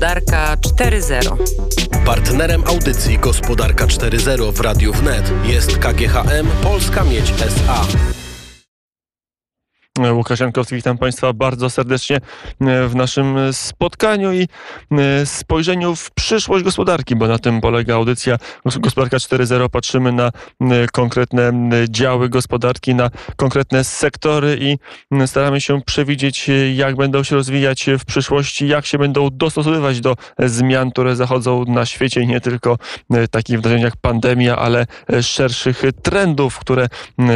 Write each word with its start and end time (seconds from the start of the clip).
Gospodarka 0.00 0.56
4.0. 0.56 1.36
Partnerem 2.04 2.64
audycji 2.66 3.18
Gospodarka 3.18 3.86
4.0 3.86 4.52
w 4.52 4.60
Radiu 4.60 4.92
Wnet 4.92 5.32
jest 5.44 5.78
KGHM 5.78 6.46
Polska 6.62 7.04
Miedź 7.04 7.30
SA. 7.30 8.19
Łukasz 10.08 10.40
Jankowski, 10.40 10.74
witam 10.74 10.98
Państwa 10.98 11.32
bardzo 11.32 11.70
serdecznie 11.70 12.16
e, 12.16 12.88
w 12.88 12.94
naszym 12.94 13.36
spotkaniu 13.52 14.32
i 14.32 14.48
e, 14.90 15.26
spojrzeniu 15.26 15.96
w 15.96 16.10
przyszłość 16.10 16.64
gospodarki, 16.64 17.16
bo 17.16 17.26
na 17.26 17.38
tym 17.38 17.60
polega 17.60 17.94
audycja 17.94 18.36
Gospodarka 18.64 19.16
4.0. 19.16 19.68
Patrzymy 19.68 20.12
na 20.12 20.26
e, 20.26 20.30
konkretne 20.92 21.52
działy 21.88 22.28
gospodarki, 22.28 22.94
na 22.94 23.10
konkretne 23.36 23.84
sektory 23.84 24.58
i 24.60 24.78
staramy 25.26 25.60
się 25.60 25.80
przewidzieć, 25.82 26.50
jak 26.74 26.96
będą 26.96 27.22
się 27.22 27.36
rozwijać 27.36 27.86
w 27.98 28.04
przyszłości, 28.04 28.68
jak 28.68 28.86
się 28.86 28.98
będą 28.98 29.28
dostosowywać 29.32 30.00
do 30.00 30.16
zmian, 30.38 30.90
które 30.90 31.16
zachodzą 31.16 31.64
na 31.64 31.86
świecie, 31.86 32.26
nie 32.26 32.40
tylko 32.40 32.78
takich 33.30 33.56
wydarzeń 33.56 33.80
jak 33.80 33.96
pandemia, 33.96 34.56
ale 34.56 34.86
szerszych 35.22 35.82
trendów, 36.02 36.58
które 36.58 36.88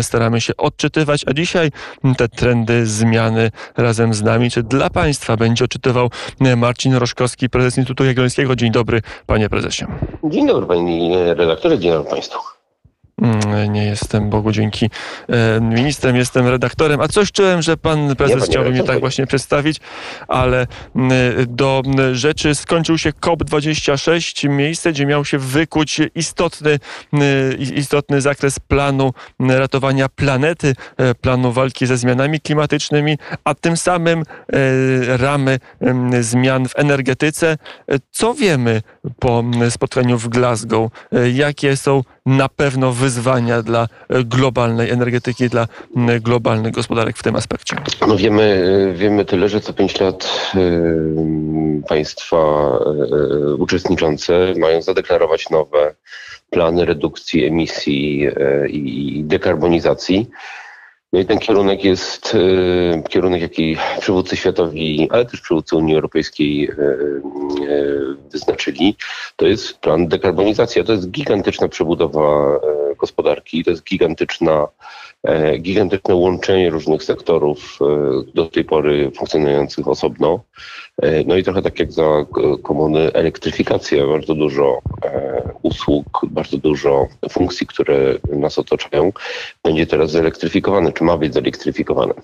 staramy 0.02 0.40
się 0.40 0.56
odczytywać, 0.56 1.24
a 1.26 1.32
dzisiaj 1.32 1.70
te 2.16 2.28
trendy 2.28 2.53
trendy, 2.54 2.86
zmiany 2.86 3.50
razem 3.76 4.14
z 4.14 4.22
nami. 4.22 4.50
Czy 4.50 4.62
dla 4.62 4.90
Państwa 4.90 5.36
będzie 5.36 5.64
odczytywał 5.64 6.10
e, 6.40 6.56
Marcin 6.56 6.94
Roszkowski, 6.94 7.50
prezes 7.50 7.78
Instytutu 7.78 8.04
Jagiellońskiego? 8.04 8.56
Dzień 8.56 8.70
dobry, 8.70 9.02
panie 9.26 9.48
prezesie. 9.48 9.86
Dzień 10.24 10.46
dobry, 10.46 10.66
panie 10.66 11.34
redaktorze, 11.34 11.78
dzień 11.78 11.92
dobry 11.92 12.10
państwu. 12.10 12.38
Mm, 13.22 13.72
nie 13.72 13.84
jestem, 13.84 14.30
Bogu 14.30 14.52
dzięki, 14.52 14.90
e, 15.28 15.60
ministrem, 15.60 16.16
jestem 16.16 16.48
redaktorem, 16.48 17.00
a 17.00 17.08
coś 17.08 17.32
czułem, 17.32 17.62
że 17.62 17.76
pan 17.76 18.16
prezes 18.16 18.40
nie, 18.42 18.46
chciałby 18.46 18.70
mnie 18.70 18.82
tak 18.82 19.00
właśnie 19.00 19.26
przedstawić, 19.26 19.80
ale 20.28 20.66
mm, 20.96 21.12
do 21.48 21.82
mm, 21.86 22.14
rzeczy 22.14 22.54
skończył 22.54 22.98
się 22.98 23.10
COP26, 23.10 24.48
miejsce, 24.48 24.92
gdzie 24.92 25.06
miał 25.06 25.24
się 25.24 25.38
wykuć 25.38 26.00
istotny, 26.14 26.78
istotny 27.74 28.20
zakres 28.20 28.58
planu 28.58 29.12
ratowania 29.40 30.08
planety, 30.08 30.74
e, 30.96 31.14
planu 31.14 31.52
walki 31.52 31.86
ze 31.86 31.96
zmianami 31.96 32.40
klimatycznymi, 32.40 33.18
a 33.44 33.54
tym 33.54 33.76
samym 33.76 34.22
e, 34.22 35.16
ramy 35.16 35.58
zmian 36.20 36.68
w 36.68 36.78
energetyce. 36.78 37.56
Co 38.10 38.34
wiemy 38.34 38.82
po 39.18 39.44
spotkaniu 39.70 40.18
w 40.18 40.28
Glasgow? 40.28 40.90
Jakie 41.32 41.76
są 41.76 42.02
na 42.26 42.48
pewno 42.48 42.92
wyzwania 42.92 43.03
dla 43.62 43.88
e, 44.08 44.24
globalnej 44.24 44.90
energetyki, 44.90 45.48
dla 45.48 45.66
globalnych 46.20 46.72
gospodarek 46.72 47.16
w 47.16 47.22
tym 47.22 47.36
aspekcie? 47.36 47.76
No 48.08 48.16
wiemy, 48.16 48.94
wiemy 48.96 49.24
tyle, 49.24 49.48
że 49.48 49.60
co 49.60 49.72
pięć 49.72 50.00
lat 50.00 50.50
y, 50.54 51.82
państwa 51.88 52.36
uczestniczące 53.58 54.54
mają 54.58 54.82
zadeklarować 54.82 55.50
nowe 55.50 55.94
plany 56.50 56.84
redukcji 56.84 57.44
emisji 57.44 58.28
i 58.68 59.22
dekarbonizacji. 59.24 60.30
No 61.14 61.20
i 61.20 61.26
ten 61.26 61.38
kierunek 61.38 61.84
jest 61.84 62.34
y, 62.34 63.02
kierunek, 63.08 63.42
jaki 63.42 63.76
przywódcy 64.00 64.36
światowi, 64.36 65.08
ale 65.10 65.26
też 65.26 65.40
przywódcy 65.40 65.76
Unii 65.76 65.94
Europejskiej 65.94 66.70
y, 66.70 66.72
y, 66.72 68.16
wyznaczyli. 68.32 68.96
To 69.36 69.46
jest 69.46 69.78
plan 69.78 70.08
dekarbonizacji. 70.08 70.84
To 70.84 70.92
jest 70.92 71.10
gigantyczna 71.10 71.68
przebudowa 71.68 72.60
gospodarki, 72.98 73.64
to 73.64 73.70
jest 73.70 73.84
gigantyczna 73.84 74.68
E, 75.13 75.13
gigantyczne 75.58 76.14
łączenie 76.14 76.70
różnych 76.70 77.04
sektorów 77.04 77.78
e, 77.80 77.84
do 78.34 78.46
tej 78.46 78.64
pory 78.64 79.10
funkcjonujących 79.10 79.88
osobno. 79.88 80.40
E, 81.02 81.24
no 81.24 81.36
i 81.36 81.42
trochę 81.42 81.62
tak 81.62 81.78
jak 81.78 81.92
za 81.92 82.26
komuny 82.62 83.12
elektryfikacja, 83.12 84.06
bardzo 84.06 84.34
dużo 84.34 84.78
usług, 85.62 86.20
bardzo 86.30 86.58
dużo 86.58 87.06
funkcji, 87.30 87.66
które 87.66 88.14
nas 88.32 88.58
otaczają, 88.58 89.12
będzie 89.64 89.86
teraz 89.86 90.10
zelektryfikowane, 90.10 90.92
czy 90.92 91.04
ma 91.04 91.16
być 91.16 91.34
zelektryfikowane. 91.34 92.14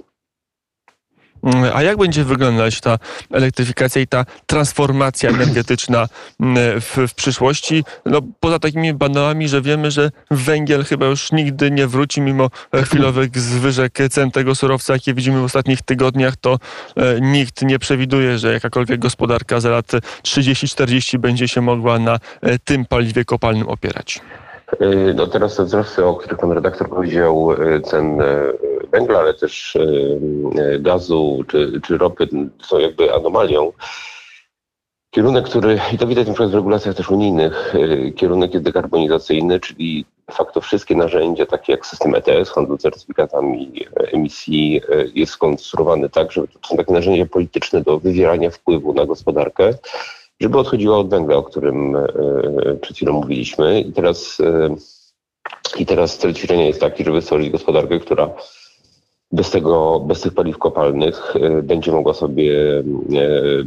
Mm, 1.44 1.70
a 1.74 1.82
jak 1.82 1.98
będzie 1.98 2.24
wyglądać 2.24 2.80
ta 2.80 2.98
elektryfikacja 3.32 4.02
i 4.02 4.06
ta 4.06 4.24
transformacja 4.46 5.30
energetyczna 5.30 6.08
mm, 6.40 6.80
w, 6.80 6.96
w 7.08 7.14
przyszłości? 7.14 7.84
No, 8.06 8.20
poza 8.40 8.58
takimi 8.58 8.94
banałami, 8.94 9.48
że 9.48 9.62
wiemy, 9.62 9.90
że 9.90 10.10
węgiel 10.30 10.84
chyba 10.84 11.06
już 11.06 11.32
nigdy 11.32 11.70
nie 11.70 11.86
wróci, 11.86 12.20
mimo 12.20 12.50
chwilowych 12.84 13.38
zwyżek 13.38 13.98
cen 14.10 14.30
tego 14.30 14.54
surowca, 14.54 14.92
jakie 14.92 15.14
widzimy 15.14 15.40
w 15.40 15.44
ostatnich 15.44 15.82
tygodniach, 15.82 16.36
to 16.36 16.58
e, 16.96 17.20
nikt 17.20 17.62
nie 17.62 17.78
przewiduje, 17.78 18.38
że 18.38 18.52
jakakolwiek 18.52 19.00
gospodarka 19.00 19.60
za 19.60 19.70
lat 19.70 19.86
30-40 20.22 21.18
będzie 21.18 21.48
się 21.48 21.60
mogła 21.60 21.98
na 21.98 22.18
e, 22.40 22.58
tym 22.58 22.84
paliwie 22.84 23.24
kopalnym 23.24 23.68
opierać. 23.68 24.20
E, 24.81 25.14
no 25.14 25.26
teraz 25.26 25.56
te 25.56 25.64
wzrosty, 25.64 26.04
o 26.04 26.14
których 26.14 26.38
pan 26.38 26.53
redaktor 26.53 26.88
powiedział, 26.88 27.48
cen 27.84 28.19
węgla, 28.92 29.19
ale 29.19 29.34
też 29.34 29.78
gazu 30.81 31.44
czy, 31.48 31.81
czy 31.86 31.98
ropy 31.98 32.28
są 32.62 32.78
jakby 32.78 33.14
anomalią. 33.14 33.72
Kierunek, 35.10 35.44
który, 35.44 35.80
i 35.92 35.98
to 35.98 36.06
widać 36.06 36.26
na 36.26 36.32
przykład 36.32 36.50
w 36.50 36.54
regulacjach 36.54 36.94
też 36.94 37.10
unijnych, 37.10 37.75
e, 37.75 38.10
kierunek 38.10 38.54
jest 38.54 38.64
dekarbonizacyjny, 38.64 39.60
czyli 39.60 40.04
de 40.28 40.34
facto 40.34 40.60
wszystkie 40.60 40.97
narzędzia, 40.97 41.47
takie 41.47 41.72
jak 41.72 41.86
system 41.86 42.14
ETS, 42.14 42.50
handlu 42.50 42.78
certyfikatami 42.78 43.86
emisji, 43.97 44.80
e, 44.88 45.04
jest 45.14 45.32
skonstruowany 45.32 46.10
tak, 46.10 46.32
że 46.32 46.42
to 46.42 46.69
są 46.69 46.76
takie 46.76 46.92
narzędzia 46.92 47.26
polityczne 47.26 47.80
do 47.80 47.98
wywierania 47.98 48.50
wpływu 48.50 48.94
na 48.94 49.06
gospodarkę, 49.06 49.75
żeby 50.40 50.58
odchodziła 50.58 50.98
od 50.98 51.10
węgla, 51.10 51.36
o 51.36 51.42
którym 51.42 51.96
e, 51.96 52.06
przed 52.80 52.96
chwilą 52.96 53.12
mówiliśmy. 53.12 53.80
I 53.80 53.92
teraz, 53.92 54.38
i 55.78 55.86
teraz 55.86 56.18
cel 56.18 56.34
ćwiczenia 56.34 56.66
jest 56.66 56.80
taki, 56.80 57.04
żeby 57.04 57.22
stworzyć 57.22 57.50
gospodarkę, 57.50 57.98
która 57.98 58.30
bez, 59.32 59.50
tego, 59.50 60.00
bez 60.00 60.20
tych 60.20 60.34
paliw 60.34 60.58
kopalnych 60.58 61.36
e, 61.36 61.62
będzie 61.62 61.92
mogła 61.92 62.14
sobie 62.14 62.78
e, 62.78 62.82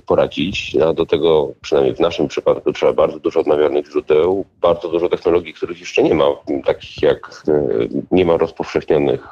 poradzić. 0.05 0.77
A 0.87 0.93
do 0.93 1.05
tego, 1.05 1.53
przynajmniej 1.61 1.95
w 1.95 1.99
naszym 1.99 2.27
przypadku, 2.27 2.73
trzeba 2.73 2.93
bardzo 2.93 3.19
dużo 3.19 3.39
odnawialnych 3.39 3.85
źródeł, 3.87 4.45
bardzo 4.61 4.89
dużo 4.89 5.09
technologii, 5.09 5.53
których 5.53 5.79
jeszcze 5.79 6.03
nie 6.03 6.13
ma, 6.13 6.25
takich 6.65 7.01
jak 7.01 7.43
e, 7.47 7.67
nie 8.11 8.25
ma 8.25 8.37
rozpowszechnionych 8.37 9.27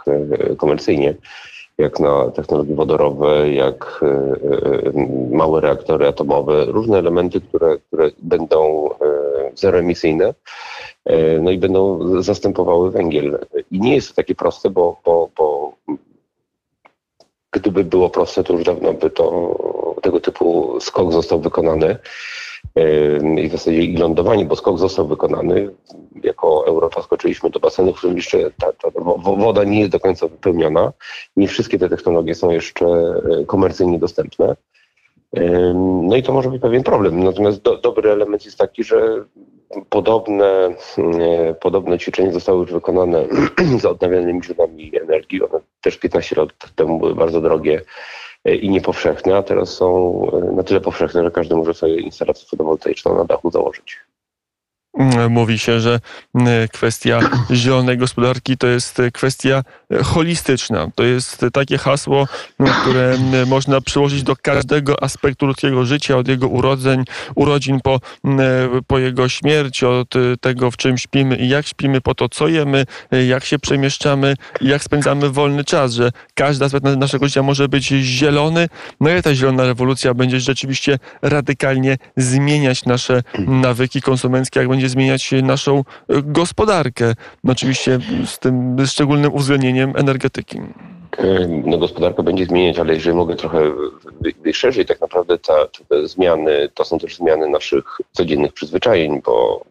komercyjnie, 0.57 1.16
jak 1.81 2.00
na 2.00 2.31
technologie 2.31 2.75
wodorowe, 2.75 3.53
jak 3.53 4.02
małe 5.31 5.62
reaktory 5.62 6.08
atomowe, 6.08 6.66
różne 6.66 6.97
elementy, 6.97 7.42
które, 7.42 7.78
które 7.78 8.12
będą 8.19 8.90
zeroemisyjne. 9.56 10.34
No 11.42 11.52
i 11.52 11.58
będą 11.58 12.00
zastępowały 12.22 12.92
węgiel. 12.92 13.40
I 13.72 13.80
nie 13.80 13.96
jest 13.96 14.09
to 14.09 14.16
takie 14.16 14.36
proste, 14.36 14.69
bo, 14.69 15.02
bo, 15.06 15.30
bo 15.38 15.74
Gdyby 17.52 17.84
było 17.84 18.09
proste, 18.09 18.44
to 18.44 18.53
już 18.53 18.63
dawno 18.63 18.94
by 18.94 19.09
to 19.09 19.56
tego 20.02 20.19
typu 20.19 20.78
skok 20.80 21.13
został 21.13 21.40
wykonany 21.40 21.98
i 23.38 23.50
w 23.50 23.52
zasadzie 23.52 23.84
i 23.84 23.98
lądowanie, 23.98 24.46
bo 24.46 24.56
skok 24.56 24.80
został 24.80 25.08
wykonany. 25.08 25.70
Jako 26.24 26.68
Europa 26.68 27.02
skoczyliśmy 27.02 27.50
do 27.50 27.59
basenu, 27.59 27.94
w 27.94 27.98
którym 27.98 28.16
jeszcze 28.16 28.52
ta, 28.52 28.74
ta 28.74 28.90
woda 29.18 29.64
nie 29.64 29.80
jest 29.80 29.92
do 29.92 30.00
końca 30.00 30.28
wypełniona. 30.28 30.94
Nie 31.36 31.48
wszystkie 31.48 31.80
te 31.80 31.90
technologie 31.90 32.36
są 32.36 32.52
jeszcze 32.52 32.86
e, 32.86 33.46
komercyjnie 33.46 34.00
dostępne. 34.00 34.56
No 36.08 36.16
i 36.16 36.24
to 36.24 36.34
może 36.34 36.50
być 36.50 36.62
pewien 36.62 36.84
problem. 36.84 37.24
Natomiast 37.24 37.62
do, 37.62 37.78
dobry 37.78 38.12
element 38.12 38.46
jest 38.46 38.58
taki, 38.58 38.84
że 38.84 39.26
podobne, 39.90 40.76
e, 40.98 41.54
podobne 41.54 42.00
ćwiczenia 42.00 42.31
zostały 42.31 42.62
już 42.62 42.72
wykonane 42.72 43.26
z 43.81 43.86
odnawialnymi 43.86 44.44
źródłami 44.44 44.92
energii. 45.02 45.42
One 45.42 45.60
też 45.81 45.98
15 45.98 46.36
lat 46.36 46.50
temu 46.76 47.00
były 47.00 47.16
bardzo 47.16 47.42
drogie 47.42 47.81
i 48.46 48.69
niepowszechne, 48.69 49.38
a 49.38 49.44
teraz 49.44 49.69
są 49.69 50.21
e, 50.33 50.56
na 50.56 50.63
tyle 50.63 50.81
powszechne, 50.81 51.24
że 51.24 51.31
każdy 51.31 51.56
może 51.56 51.74
sobie 51.74 51.95
instalację 51.95 52.48
fotowoltaiczną 52.48 53.18
na 53.18 53.25
dachu 53.25 53.51
założyć. 53.51 53.98
Mówi 55.30 55.60
się, 55.60 55.80
że 55.80 56.00
mm, 56.36 56.68
kwestia 56.68 57.20
zielonej 57.52 57.98
gospodarki 57.98 58.58
to 58.58 58.68
jest 58.68 59.02
kwestia 59.14 59.64
e, 59.92 60.04
holistyczna. 60.04 60.88
To 60.96 61.04
jest 61.04 61.46
takie 61.54 61.78
hasło, 61.78 62.28
mm, 62.60 62.74
które 62.82 63.18
można 63.48 63.82
przyłożyć 63.82 64.24
do 64.24 64.36
każdego 64.36 65.04
aspektu 65.04 65.46
ludzkiego 65.46 65.86
życia, 65.86 66.18
od 66.18 66.28
jego 66.28 66.48
urodzeń, 66.48 67.04
urodzin 67.36 67.80
po, 67.82 68.00
po 68.88 69.00
jego 69.00 69.30
śmierć, 69.30 69.84
od 69.84 70.14
tego, 70.42 70.72
w 70.72 70.78
czym 70.78 70.98
śpimy 70.98 71.36
i 71.36 71.50
jak 71.50 71.68
śpimy, 71.68 72.02
po 72.02 72.16
to, 72.16 72.30
co 72.30 72.48
jemy, 72.48 72.86
jak 73.28 73.46
się 73.46 73.60
przemieszczamy 73.60 74.36
i 74.62 74.68
jak 74.68 74.84
spędzamy 74.84 75.30
wolny 75.30 75.64
czas, 75.64 75.94
że 75.94 76.12
każdy 76.34 76.66
aspekt 76.66 76.86
naszego 76.86 77.26
życia 77.26 77.44
może 77.44 77.70
być 77.70 77.88
zielony. 77.88 78.70
No 79.00 79.18
i 79.18 79.22
ta 79.22 79.36
zielona 79.36 79.64
rewolucja 79.64 80.14
będzie 80.14 80.40
rzeczywiście 80.40 81.00
radykalnie 81.22 81.98
zmieniać 82.18 82.86
nasze 82.86 83.24
nawyki 83.40 84.02
konsumenckie, 84.02 84.60
jak 84.60 84.70
będzie 84.70 84.81
będzie 84.81 84.89
zmieniać 84.89 85.31
naszą 85.44 85.83
gospodarkę. 86.24 87.13
No 87.44 87.51
oczywiście 87.51 88.00
z 88.25 88.39
tym 88.39 88.78
szczególnym 88.86 89.33
uwzględnieniem 89.33 89.94
energetyki. 89.95 90.60
No, 91.66 91.78
gospodarka 91.78 92.24
będzie 92.24 92.45
zmieniać, 92.45 92.80
ale 92.80 92.94
jeżeli 92.94 93.16
mogę 93.16 93.36
trochę 93.36 93.72
szerzej, 94.54 94.86
tak 94.86 95.01
naprawdę 95.01 95.38
ta, 95.38 95.68
te 95.89 96.07
zmiany 96.07 96.69
to 96.74 96.86
są 96.86 97.00
też 97.00 97.16
zmiany 97.16 97.50
naszych 97.50 97.98
codziennych 98.12 98.54
przyzwyczajeń, 98.54 99.22
bo 99.25 99.66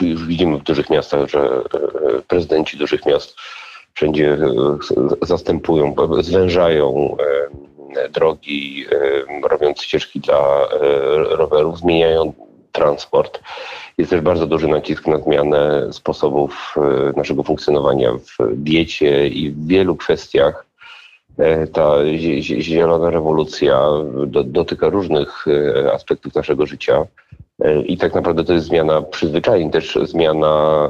już 0.00 0.26
widzimy 0.26 0.58
w 0.58 0.62
dużych 0.62 0.90
miastach, 0.90 1.28
że 1.28 1.40
e, 1.40 2.22
prezydenci 2.28 2.76
dużych 2.76 3.06
miast 3.06 3.36
wszędzie 3.94 4.32
e, 4.32 4.38
zastępują, 5.22 5.94
zwężają 6.20 7.16
e, 7.96 8.08
drogi, 8.08 8.86
robiąc 9.42 9.82
ścieżki 9.82 10.20
dla 10.20 10.68
rowerów, 11.28 11.78
zmieniają 11.78 12.32
transport. 12.72 13.40
Jest 13.98 14.10
też 14.10 14.20
bardzo 14.20 14.46
duży 14.46 14.68
nacisk 14.68 15.06
na 15.06 15.18
zmianę 15.18 15.92
sposobów 15.92 16.74
naszego 17.16 17.42
funkcjonowania 17.42 18.12
w 18.12 18.36
diecie 18.54 19.28
i 19.28 19.50
w 19.50 19.66
wielu 19.66 19.96
kwestiach. 19.96 20.66
Ta 21.72 21.96
zielona 22.40 23.10
rewolucja 23.10 23.80
dotyka 24.44 24.88
różnych 24.88 25.46
aspektów 25.92 26.34
naszego 26.34 26.66
życia. 26.66 27.06
I 27.86 27.98
tak 27.98 28.14
naprawdę 28.14 28.44
to 28.44 28.52
jest 28.52 28.66
zmiana 28.66 29.02
przyzwyczajeń, 29.02 29.70
też 29.70 29.98
zmiana, 30.02 30.88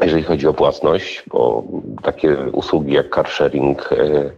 jeżeli 0.00 0.22
chodzi 0.22 0.46
o 0.46 0.54
płatność, 0.54 1.22
bo 1.26 1.64
takie 2.02 2.36
usługi 2.52 2.92
jak 2.92 3.14
car 3.14 3.28
sharing 3.28 3.92
e, 3.92 4.30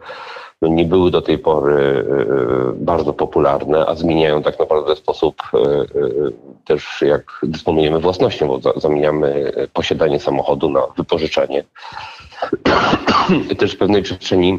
no 0.65 0.75
nie 0.75 0.85
były 0.85 1.11
do 1.11 1.23
tej 1.23 1.39
pory 1.39 1.75
e, 1.75 2.73
bardzo 2.75 3.13
popularne, 3.13 3.87
a 3.87 3.95
zmieniają 3.95 4.43
tak 4.43 4.59
naprawdę 4.59 4.97
sposób 4.97 5.43
e, 5.55 5.59
też 6.65 7.03
jak 7.07 7.41
dysponujemy 7.43 8.01
własnością, 8.01 8.49
bo 8.49 8.81
zamieniamy 8.81 9.53
posiadanie 9.73 10.21
samochodu 10.21 10.71
na 10.71 10.81
wypożyczanie. 10.97 11.65
Też 13.59 13.75
w 13.75 13.79
pewnej 13.79 14.03
przestrzeni 14.03 14.59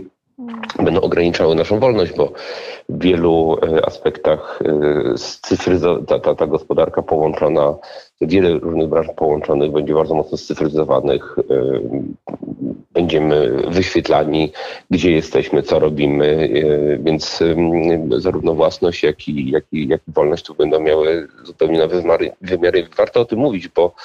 będą 0.84 1.02
ograniczały 1.02 1.56
naszą 1.56 1.80
wolność, 1.80 2.14
bo 2.14 2.32
w 2.90 3.04
wielu 3.04 3.58
e, 3.62 3.86
aspektach 3.86 4.60
e, 4.66 5.98
ta, 6.08 6.20
ta, 6.20 6.36
ta 6.36 6.48
gospodarka 6.48 7.02
połączona, 7.02 7.76
wiele 8.22 8.60
różnych 8.60 8.90
branż 8.90 9.08
połączonych 9.16 9.72
będzie 9.72 9.94
bardzo 9.94 10.16
mocno 10.16 10.38
scyfryzowanych. 10.38 11.36
E, 11.40 11.80
będziemy 12.94 13.62
wyświetlani, 13.68 14.52
gdzie 14.90 15.12
jesteśmy, 15.12 15.64
co 15.64 15.80
robimy, 15.80 16.50
więc 17.00 17.44
zarówno 18.18 18.54
własność, 18.54 19.04
jak 19.04 19.28
i, 19.28 19.52
jak 19.52 19.64
i, 19.72 19.88
jak 19.88 20.02
i 20.08 20.12
wolność 20.12 20.46
tu 20.46 20.56
będą 20.56 20.80
miały 20.80 21.28
zupełnie 21.44 21.80
nowe 21.80 22.02
wymiary. 22.02 22.32
wymiary. 22.42 22.88
Warto 22.98 23.22
o 23.22 23.26
tym 23.26 23.40
mówić, 23.40 23.68
bo 23.68 23.96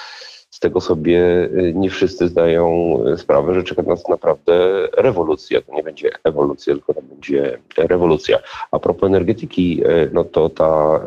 z 0.51 0.61
tego 0.61 0.81
sobie 0.81 1.19
y, 1.45 1.73
nie 1.77 1.91
wszyscy 1.91 2.29
zdają 2.29 2.97
y, 3.07 3.19
sprawę, 3.19 3.55
że 3.55 3.63
czeka 3.63 3.83
nas 3.83 4.09
naprawdę 4.09 4.89
rewolucja. 4.97 5.61
To 5.61 5.75
nie 5.75 5.83
będzie 5.83 6.11
ewolucja, 6.25 6.75
tylko 6.75 6.95
to 6.95 7.03
będzie 7.03 7.59
rewolucja. 7.77 8.39
A 8.71 8.79
propos 8.79 9.07
energetyki, 9.07 9.83
y, 9.87 10.11
no 10.13 10.25
to 10.25 10.49
ta 10.49 11.01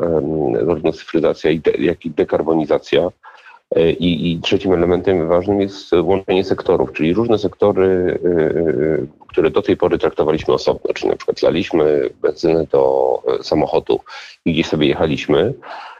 zarówno 0.66 0.92
cyfryzacja, 0.92 1.50
jak 1.78 2.06
i 2.06 2.10
dekarbonizacja 2.10 3.08
i, 3.98 4.32
I, 4.32 4.40
trzecim 4.40 4.72
elementem 4.72 5.28
ważnym 5.28 5.60
jest 5.60 5.92
łączenie 5.92 6.44
sektorów, 6.44 6.92
czyli 6.92 7.14
różne 7.14 7.38
sektory, 7.38 8.18
które 9.28 9.50
do 9.50 9.62
tej 9.62 9.76
pory 9.76 9.98
traktowaliśmy 9.98 10.54
osobno, 10.54 10.94
czyli 10.94 11.10
na 11.10 11.16
przykład 11.16 11.42
laliśmy 11.42 12.10
benzynę 12.22 12.66
do 12.72 13.22
samochodu 13.42 14.00
i 14.44 14.52
gdzieś 14.52 14.66
sobie 14.66 14.86
jechaliśmy, 14.86 15.54
E, 15.54 15.93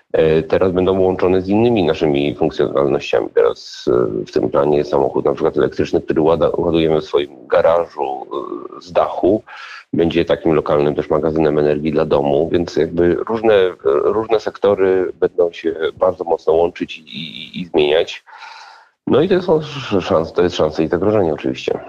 teraz 0.49 0.73
będą 0.73 1.01
łączone 1.01 1.43
z 1.43 1.49
innymi 1.49 1.85
naszymi 1.85 2.35
funkcjonalnościami. 2.35 3.29
Teraz 3.35 3.85
e, 3.89 4.25
w 4.27 4.33
tym 4.33 4.51
planie 4.51 4.85
samochód 4.85 5.25
na 5.25 5.33
przykład 5.33 5.57
elektryczny, 5.57 6.01
który 6.01 6.21
ładujemy 6.57 7.01
w 7.01 7.05
swoim 7.05 7.47
garażu 7.47 8.27
e, 8.79 8.81
z 8.83 8.93
dachu. 8.93 9.43
Będzie 9.93 10.25
takim 10.25 10.55
lokalnym 10.55 10.95
też 10.95 11.11
magazynem 11.11 11.59
energii 11.59 11.93
dla 11.93 12.05
domu, 12.05 12.49
więc 12.53 12.77
jakby 12.77 13.15
różne, 13.15 13.55
różne 13.85 14.41
sektory 14.41 15.13
będą 15.21 15.53
się 15.53 15.75
bardzo 15.99 16.25
mocno 16.25 16.53
łączyć 16.53 16.99
i, 16.99 17.03
i, 17.03 17.61
i 17.61 17.67
zmieniać. 17.67 18.25
No 19.07 19.23
i 19.23 19.29
to 19.29 19.43
są 19.43 19.61
szanse, 20.01 20.33
to 20.35 20.43
jest 20.43 20.57
szansa 20.57 20.83
i 20.83 20.89
zagrożenie 20.89 21.35
oczywiście. 21.35 21.81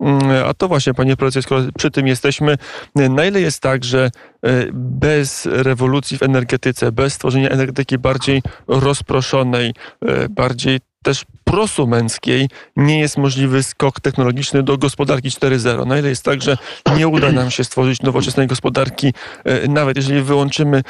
Mm, 0.00 0.44
a 0.46 0.54
to 0.54 0.68
właśnie, 0.68 0.94
panie 0.94 1.16
profesorze, 1.16 1.42
skoro 1.42 1.62
przy 1.76 1.90
tym 1.90 2.06
jesteśmy, 2.06 2.58
na 2.94 3.24
ile 3.24 3.40
jest 3.40 3.60
tak, 3.60 3.84
że 3.84 4.10
e, 4.42 4.66
bez 4.72 5.46
rewolucji 5.46 6.18
w 6.18 6.22
energetyce, 6.22 6.92
bez 6.92 7.12
stworzenia 7.14 7.48
energetyki 7.48 7.98
bardziej 7.98 8.42
rozproszonej, 8.68 9.74
e, 10.06 10.28
bardziej 10.28 10.80
też 11.06 11.24
prosumenckiej 11.44 12.48
nie 12.76 13.00
jest 13.00 13.16
możliwy 13.16 13.62
skok 13.62 14.00
technologiczny 14.00 14.62
do 14.62 14.78
gospodarki 14.78 15.30
4.0. 15.30 15.86
Na 15.86 15.98
ile 15.98 16.08
jest 16.08 16.24
tak, 16.24 16.42
że 16.42 16.56
nie 16.96 17.08
uda 17.08 17.32
nam 17.32 17.50
się 17.50 17.64
stworzyć 17.64 18.02
nowoczesnej 18.02 18.46
gospodarki, 18.46 19.12
e, 19.44 19.68
nawet 19.68 19.96
jeżeli 19.96 20.22
wyłączymy 20.22 20.82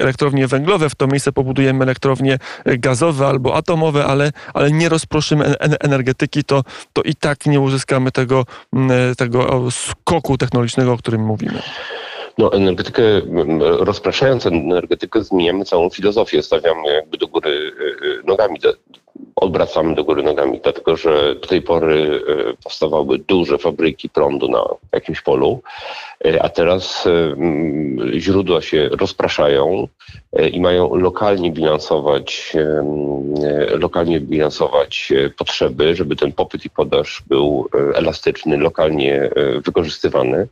elektrownie 0.00 0.46
węglowe, 0.46 0.90
w 0.90 0.94
to 0.94 1.06
miejsce 1.06 1.32
pobudujemy 1.32 1.84
elektrownie 1.84 2.38
gazowe 2.66 3.26
albo 3.26 3.56
atomowe, 3.56 4.04
ale, 4.04 4.32
ale 4.54 4.70
nie 4.70 4.88
rozproszymy 4.88 5.58
energetyki, 5.58 6.44
to, 6.44 6.62
to 6.92 7.02
i 7.02 7.14
tak 7.14 7.46
nie 7.46 7.60
uzyskamy 7.60 8.12
tego, 8.12 8.44
tego 9.18 9.70
skoku 9.70 10.38
technologicznego, 10.38 10.92
o 10.92 10.96
którym 10.96 11.24
mówimy. 11.24 11.62
No, 12.38 12.52
energetykę, 12.52 13.02
rozpraszając 13.60 14.46
energetykę, 14.46 15.24
zmieniamy 15.24 15.64
całą 15.64 15.90
filozofię, 15.90 16.42
stawiamy 16.42 16.92
jakby 16.94 17.18
do 17.18 17.26
góry 17.26 17.72
nogami 18.24 18.58
odwracamy 19.36 19.94
do 19.94 20.04
góry 20.04 20.22
nogami, 20.22 20.60
dlatego 20.62 20.96
że 20.96 21.34
do 21.34 21.46
tej 21.46 21.62
pory 21.62 22.20
e, 22.50 22.62
powstawały 22.64 23.18
duże 23.18 23.58
fabryki 23.58 24.08
prądu 24.08 24.48
na 24.48 24.64
jakimś 24.92 25.20
polu, 25.20 25.62
e, 26.24 26.42
a 26.42 26.48
teraz 26.48 27.06
e, 27.06 27.36
źródła 28.20 28.60
się 28.60 28.88
rozpraszają 28.88 29.88
i 30.52 30.60
mają 30.60 30.94
lokalnie 30.94 31.52
bilansować, 31.52 32.52
lokalnie 33.78 34.20
bilansować 34.20 35.12
potrzeby, 35.38 35.96
żeby 35.96 36.16
ten 36.16 36.32
popyt 36.32 36.64
i 36.64 36.70
podaż 36.70 37.22
był 37.26 37.68
elastyczny, 37.94 38.56
lokalnie 38.56 39.30
wykorzystywany. 39.64 40.48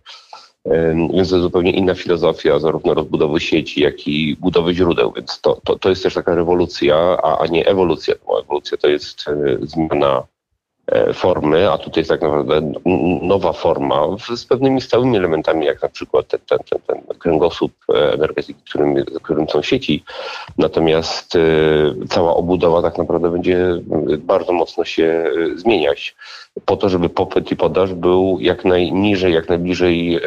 Więc 1.14 1.30
to 1.30 1.40
zupełnie 1.40 1.72
inna 1.72 1.94
filozofia 1.94 2.58
zarówno 2.58 2.94
rozbudowy 2.94 3.40
sieci, 3.40 3.80
jak 3.80 4.08
i 4.08 4.36
budowy 4.36 4.74
źródeł. 4.74 5.12
Więc 5.12 5.40
to, 5.40 5.60
to, 5.64 5.78
to 5.78 5.88
jest 5.88 6.02
też 6.02 6.14
taka 6.14 6.34
rewolucja, 6.34 6.96
a, 6.96 7.38
a 7.38 7.46
nie 7.46 7.66
ewolucja. 7.66 8.14
Bo 8.26 8.40
ewolucja 8.40 8.78
to 8.78 8.88
jest 8.88 9.24
e, 9.28 9.66
zmiana 9.66 10.26
formy, 11.14 11.70
a 11.70 11.78
tutaj 11.78 12.00
jest 12.00 12.10
tak 12.10 12.22
naprawdę 12.22 12.72
nowa 13.22 13.52
forma 13.52 14.06
z 14.36 14.44
pewnymi 14.44 14.80
stałymi 14.80 15.16
elementami, 15.16 15.66
jak 15.66 15.82
na 15.82 15.88
przykład 15.88 16.28
ten, 16.28 16.40
ten, 16.48 16.58
ten, 16.70 16.80
ten 16.86 17.18
kręgosłup 17.18 17.72
e, 17.94 18.12
energetyki, 18.12 18.60
którym, 18.68 18.94
którym 19.22 19.48
są 19.48 19.62
sieci. 19.62 20.04
Natomiast 20.58 21.38
cała 22.08 22.34
obudowa 22.34 22.82
tak 22.82 22.98
naprawdę 22.98 23.30
będzie 23.30 23.66
bardzo 24.18 24.52
mocno 24.52 24.84
się 24.84 25.24
zmieniać 25.56 26.16
po 26.64 26.76
to, 26.76 26.88
żeby 26.88 27.08
popyt 27.08 27.52
i 27.52 27.56
podaż 27.56 27.94
był 27.94 28.38
jak 28.40 28.64
najniżej, 28.64 29.34
jak 29.34 29.48
najbliżej 29.48 30.16
e, 30.16 30.20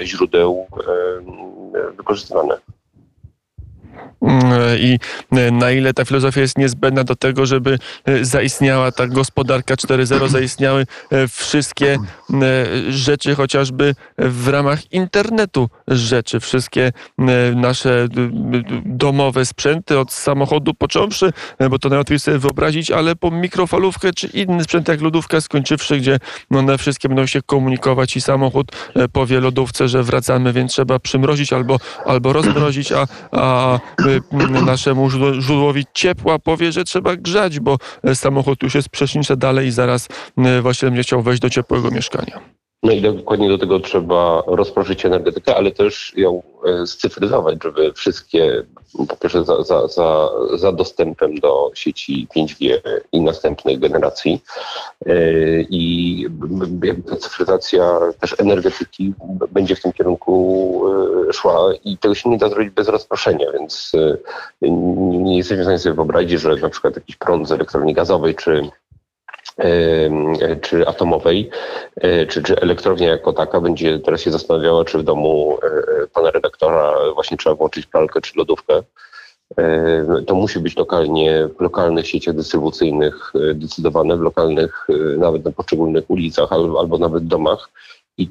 e, 0.00 0.06
źródeł 0.06 0.66
e, 0.76 1.96
wykorzystywane. 1.96 2.58
Mm, 4.22 4.52
I 4.78 4.98
na 5.52 5.70
ile 5.70 5.94
ta 5.94 6.04
filozofia 6.04 6.40
jest 6.40 6.58
niezbędna 6.58 7.04
do 7.04 7.16
tego, 7.16 7.46
żeby 7.46 7.78
zaistniała 8.22 8.92
ta 8.92 9.06
gospodarka 9.06 9.74
4.0, 9.74 10.28
zaistniały 10.38 10.86
wszystkie 11.28 11.98
rzeczy, 12.88 13.34
chociażby 13.34 13.94
w 14.18 14.48
ramach 14.48 14.92
internetu 14.92 15.68
rzeczy, 15.88 16.40
wszystkie 16.40 16.92
nasze 17.54 18.08
domowe 18.84 19.44
sprzęty, 19.44 19.98
od 19.98 20.12
samochodu 20.12 20.74
począwszy, 20.74 21.32
bo 21.70 21.78
to 21.78 21.88
najłatwiej 21.88 22.18
sobie 22.18 22.38
wyobrazić, 22.38 22.90
ale 22.90 23.16
po 23.16 23.30
mikrofalówkę 23.30 24.12
czy 24.12 24.26
inny 24.26 24.64
sprzęt 24.64 24.88
jak 24.88 25.00
lodówka 25.00 25.40
skończywszy, 25.40 25.98
gdzie 25.98 26.18
one 26.50 26.78
wszystkie 26.78 27.08
będą 27.08 27.26
się 27.26 27.42
komunikować 27.42 28.16
i 28.16 28.20
samochód 28.20 28.72
powie 29.12 29.40
lodówce, 29.40 29.88
że 29.88 30.02
wracamy, 30.02 30.52
więc 30.52 30.72
trzeba 30.72 30.98
przymrozić 30.98 31.52
albo, 31.52 31.78
albo 32.06 32.32
rozmrozić, 32.32 32.92
a, 32.92 33.06
a 33.32 33.78
naszemu 34.66 35.10
źródłowi 35.40 35.84
ciepła 35.94 36.38
powie, 36.38 36.72
że 36.72 36.84
trzeba 36.84 37.16
grzać, 37.16 37.60
bo 37.60 37.76
samochód 38.14 38.62
już 38.62 38.74
jest 38.74 38.88
przesznicze 38.88 39.36
dalej 39.36 39.66
i 39.66 39.70
zaraz 39.70 40.08
właśnie 40.62 40.88
będzie 40.88 41.02
chciał 41.02 41.22
wejść 41.22 41.42
do 41.42 41.50
ciepłego 41.50 41.90
mieszkania. 41.90 42.40
No 42.82 42.92
i 42.92 43.00
dokładnie 43.00 43.48
do 43.48 43.58
tego 43.58 43.80
trzeba 43.80 44.42
rozproszyć 44.46 45.06
energetykę, 45.06 45.56
ale 45.56 45.70
też 45.70 46.12
ją 46.16 46.42
e, 46.64 46.86
scyfryzować, 46.86 47.58
żeby 47.62 47.92
wszystkie, 47.92 48.62
po 49.08 49.16
pierwsze 49.16 49.44
za, 49.44 49.62
za, 49.62 49.88
za, 49.88 50.28
za 50.54 50.72
dostępem 50.72 51.34
do 51.34 51.70
sieci 51.74 52.28
5G 52.36 52.80
i 53.12 53.20
następnej 53.20 53.78
generacji. 53.78 54.42
E, 55.06 55.12
i 55.60 56.26
cyfryzacja 57.20 58.00
też 58.20 58.34
energetyki 58.38 59.12
będzie 59.50 59.76
w 59.76 59.82
tym 59.82 59.92
kierunku 59.92 60.82
e, 61.28 61.32
szła 61.32 61.72
i 61.84 61.98
tego 61.98 62.14
się 62.14 62.30
nie 62.30 62.38
da 62.38 62.48
zrobić 62.48 62.70
bez 62.70 62.88
rozproszenia, 62.88 63.52
więc 63.52 63.92
nie 64.62 65.36
jesteśmy 65.36 65.62
w 65.62 65.66
stanie 65.66 65.78
sobie 65.78 65.94
wyobrazić, 65.94 66.40
że 66.40 66.56
na 66.56 66.68
przykład 66.68 66.96
jakiś 66.96 67.16
prąd 67.16 67.48
z 67.48 67.52
elektrowni 67.52 67.94
gazowej 67.94 68.34
czy 68.34 68.70
czy 70.62 70.88
atomowej, 70.88 71.50
e, 71.96 72.26
czy, 72.26 72.42
czy 72.42 72.60
elektrownia 72.60 73.08
jako 73.08 73.32
taka 73.32 73.60
będzie 73.60 73.98
teraz 73.98 74.20
się 74.20 74.30
zastanawiała, 74.30 74.84
czy 74.84 74.98
w 74.98 75.02
domu 75.02 75.58
e, 75.62 76.06
pana 76.06 76.30
redaktora 76.30 76.94
właśnie 77.14 77.36
trzeba 77.36 77.56
włączyć 77.56 77.86
pralkę 77.86 78.20
czy 78.20 78.38
lodówkę. 78.38 78.82
E, 79.58 80.04
to 80.26 80.34
musi 80.34 80.60
być 80.60 80.76
lokalnie, 80.76 81.48
w 81.58 81.60
lokalnych 81.60 82.08
sieciach 82.08 82.34
dystrybucyjnych 82.34 83.32
decydowane, 83.54 84.16
w 84.16 84.20
lokalnych, 84.20 84.86
nawet 85.18 85.44
na 85.44 85.52
poszczególnych 85.52 86.10
ulicach 86.10 86.52
albo, 86.52 86.80
albo 86.80 86.98
nawet 86.98 87.26
domach. 87.26 87.70
I 88.18 88.30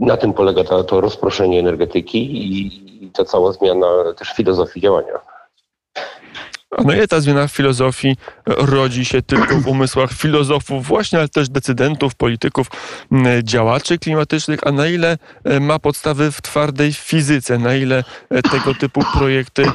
na 0.00 0.16
tym 0.16 0.32
polega 0.32 0.64
ta, 0.64 0.84
to 0.84 1.00
rozproszenie 1.00 1.60
energetyki 1.60 2.28
i 2.32 3.10
ta 3.10 3.24
cała 3.24 3.52
zmiana 3.52 3.86
też 4.18 4.32
filozofii 4.32 4.80
działania. 4.80 5.37
Na 6.84 6.94
ile 6.94 7.08
ta 7.08 7.20
zmiana 7.20 7.46
w 7.46 7.52
filozofii 7.52 8.16
rodzi 8.46 9.04
się 9.04 9.22
tylko 9.22 9.60
w 9.60 9.66
umysłach 9.66 10.12
filozofów 10.12 10.86
właśnie, 10.86 11.18
ale 11.18 11.28
też 11.28 11.48
decydentów, 11.48 12.14
polityków, 12.14 12.66
działaczy 13.42 13.98
klimatycznych, 13.98 14.60
a 14.66 14.72
na 14.72 14.86
ile 14.86 15.18
e, 15.44 15.60
ma 15.60 15.78
podstawy 15.78 16.32
w 16.32 16.42
twardej 16.42 16.92
fizyce, 16.92 17.58
na 17.58 17.74
ile 17.74 18.04
e, 18.30 18.42
tego 18.42 18.74
typu 18.74 19.00
projekty 19.18 19.62
e, 19.64 19.70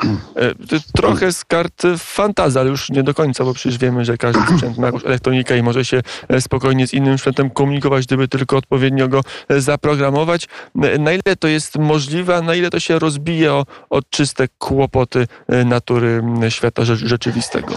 trochę 0.95 1.33
z 1.33 1.45
kart 1.45 1.83
fantazji, 1.98 2.60
ale 2.60 2.69
już 2.69 2.89
nie 2.89 3.03
do 3.03 3.13
końca, 3.13 3.43
bo 3.43 3.53
przecież 3.53 3.77
wiemy, 3.77 4.05
że 4.05 4.17
każdy 4.17 4.41
sprzęt 4.55 4.77
ma 4.77 4.86
jakąś 4.86 5.05
elektronikę 5.05 5.57
i 5.57 5.63
może 5.63 5.86
się 5.86 6.01
spokojnie 6.39 6.88
z 6.88 6.93
innym 6.93 7.17
sprzętem 7.17 7.50
komunikować, 7.50 8.05
gdyby 8.05 8.27
tylko 8.27 8.57
odpowiednio 8.57 9.07
go 9.07 9.22
zaprogramować. 9.50 10.48
Na 10.75 11.12
ile 11.12 11.36
to 11.39 11.48
jest 11.48 11.77
możliwe, 11.77 12.36
a 12.36 12.41
na 12.41 12.55
ile 12.55 12.69
to 12.69 12.79
się 12.79 13.00
rozbije 13.00 13.53
o, 13.53 13.65
o 13.89 14.01
czyste 14.10 14.48
kłopoty 14.57 15.27
natury 15.65 16.24
świata 16.50 16.86
rzeczywistego. 16.96 17.76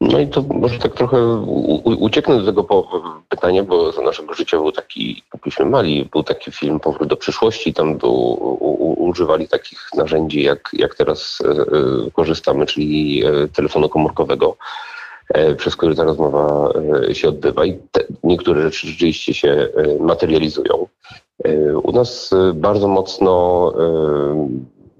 No 0.00 0.18
i 0.18 0.28
to 0.28 0.42
może 0.42 0.78
tak 0.78 0.94
trochę 0.94 1.36
ucieknę 1.84 2.38
do 2.38 2.46
tego 2.46 2.88
pytania, 3.28 3.62
bo 3.62 3.92
za 3.92 4.02
naszego 4.02 4.34
życia 4.34 4.56
był 4.56 4.72
taki, 4.72 5.22
jakbyśmy 5.34 5.64
mali, 5.64 6.08
był 6.12 6.22
taki 6.22 6.52
film 6.52 6.80
Powrót 6.80 7.08
do 7.08 7.16
przyszłości, 7.16 7.74
tam 7.74 7.98
był, 7.98 8.56
używali 8.98 9.48
takich 9.48 9.88
narzędzi, 9.94 10.42
jak, 10.42 10.70
jak 10.72 10.94
teraz 10.94 11.38
e, 11.44 11.50
e 11.50 12.10
korzystamy, 12.12 12.66
czyli 12.66 13.22
e, 13.24 13.48
telefonu 13.48 13.88
komórkowego, 13.88 14.56
przez 15.56 15.76
który 15.76 15.94
ta 15.94 16.04
rozmowa 16.04 16.72
się 17.12 17.28
odbywa 17.28 17.64
i 17.64 17.78
te, 17.92 18.04
niektóre 18.24 18.62
rzeczy 18.62 18.86
rzeczywiście 18.86 19.34
się 19.34 19.68
materializują. 20.00 20.86
U 21.82 21.92
nas 21.92 22.30
bardzo 22.54 22.88
mocno 22.88 23.72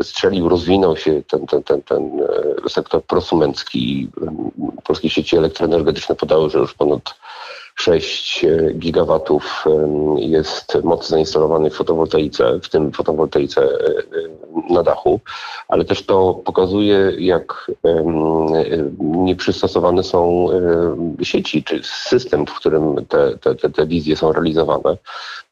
strzelił, 0.02 0.48
rozwinął 0.48 0.96
się 0.96 1.22
ten, 1.22 1.46
ten, 1.46 1.62
ten, 1.62 1.82
ten 1.82 2.20
e, 2.66 2.68
sektor 2.68 3.02
prosumencki. 3.04 4.08
Polskie 4.84 5.10
sieci 5.10 5.36
elektroenergetyczne 5.36 6.14
podały, 6.14 6.50
że 6.50 6.58
już 6.58 6.74
ponad 6.74 7.14
6 7.74 8.44
e, 8.44 8.72
gigawatów 8.72 9.64
jest 10.16 10.78
mocy 10.84 11.08
zainstalowanej 11.08 11.70
w 11.70 11.74
fotowoltaice, 11.74 12.60
w 12.62 12.68
tym 12.68 12.92
fotowoltaice 12.92 13.62
e, 13.62 14.02
na 14.70 14.82
dachu, 14.82 15.20
ale 15.68 15.84
też 15.84 16.06
to 16.06 16.34
pokazuje, 16.44 17.12
jak 17.18 17.70
nieprzystosowane 19.00 20.02
są 20.02 20.48
sieci, 21.22 21.64
czy 21.64 21.80
system, 21.84 22.46
w 22.46 22.54
którym 22.54 23.06
te, 23.06 23.38
te, 23.38 23.70
te 23.70 23.86
wizje 23.86 24.16
są 24.16 24.32
realizowane, 24.32 24.96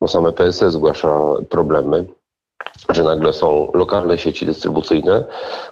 bo 0.00 0.08
same 0.08 0.32
PSE 0.32 0.70
zgłasza 0.70 1.20
problemy 1.48 2.06
że 2.88 3.02
nagle 3.02 3.32
są 3.32 3.70
lokalne 3.74 4.18
sieci 4.18 4.46
dystrybucyjne, 4.46 5.24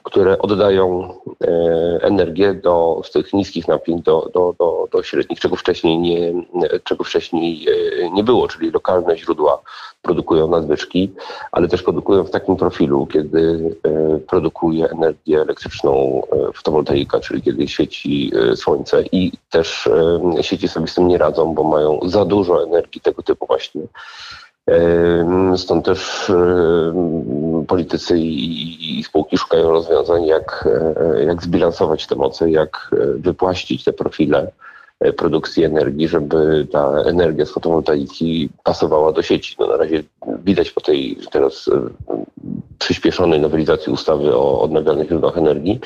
które 0.03 0.39
oddają 0.39 1.15
e, 1.45 1.47
energię 2.03 2.55
do, 2.55 3.03
z 3.05 3.11
tych 3.11 3.33
niskich 3.33 3.69
napięć 3.69 4.03
do, 4.03 4.31
do, 4.35 4.55
do, 4.59 4.89
do 4.93 5.03
średnich, 5.03 5.41
czego 5.41 5.57
wcześniej, 5.57 5.99
nie, 5.99 6.33
czego 6.85 7.05
wcześniej 7.05 7.67
e, 7.69 8.11
nie 8.11 8.25
było, 8.25 8.49
czyli 8.49 8.71
lokalne 8.71 9.19
źródła 9.19 9.63
produkują 10.03 10.49
nadwyżki, 10.49 11.13
ale 11.53 11.69
też 11.69 11.83
produkują 11.83 12.25
w 12.25 12.31
takim 12.31 12.57
profilu, 12.57 13.07
kiedy 13.07 13.75
e, 13.85 14.19
produkuje 14.19 14.91
energię 14.91 15.41
elektryczną 15.41 16.23
fotowoltaika, 16.55 17.21
czyli 17.21 17.43
kiedy 17.43 17.69
świeci 17.69 18.33
słońce 18.55 19.05
i 19.13 19.33
też 19.51 19.89
sieci 20.41 20.69
sobie 20.69 20.87
z 20.87 20.95
tym 20.95 21.09
nie 21.09 21.19
radzą, 21.19 21.55
bo 21.55 21.65
mają 21.65 22.01
za 22.05 22.25
dużo 22.25 22.65
energii 22.65 23.01
tego 23.01 23.23
typu 23.23 23.47
właśnie 23.47 23.83
Stąd 25.57 25.85
też 25.85 26.33
politycy 27.67 28.19
i 28.19 29.03
spółki 29.05 29.39
szukają 29.39 29.71
rozwiązań, 29.71 30.27
jak, 30.27 30.69
e, 31.17 31.25
jak 31.25 31.43
zbilansować 31.43 32.07
te 32.07 32.17
moce, 32.17 32.51
jak 32.51 32.91
e, 32.93 33.07
wypłaścić 33.07 33.85
te 33.85 33.93
profile 33.93 34.53
e, 35.01 35.13
produkcji 35.13 35.65
energii, 35.65 36.09
żeby 36.09 36.67
ta 36.73 36.89
energia 36.89 37.47
z 37.47 37.51
fotowoltaiki 37.51 38.49
pasowała 38.65 39.13
do 39.13 39.23
sieci. 39.23 39.57
No 39.59 39.67
na 39.67 39.77
razie 39.77 40.03
widać 40.45 40.71
po 40.71 40.81
tej 40.81 41.19
teraz 41.33 41.71
przyspieszonej 42.79 43.41
nowelizacji 43.41 43.93
ustawy 43.93 44.37
o 44.37 44.61
odnawialnych 44.61 45.09
źródłach 45.09 45.39
energii, 45.39 45.81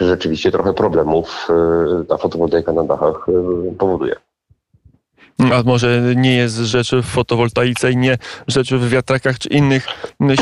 że 0.00 0.06
rzeczywiście 0.06 0.50
trochę 0.50 0.74
problemów 0.74 1.48
ta 2.08 2.16
fotowoltaika 2.16 2.72
na 2.72 2.84
dachach 2.84 3.26
powoduje. 3.78 4.16
A 5.54 5.62
może 5.62 6.02
nie 6.16 6.34
jest 6.34 6.56
rzeczy 6.56 7.02
w 7.02 7.06
fotowoltaice 7.06 7.92
i 7.92 7.96
nie 7.96 8.18
rzeczy 8.48 8.78
w 8.78 8.88
wiatrakach 8.88 9.38
czy 9.38 9.48
innych 9.48 9.86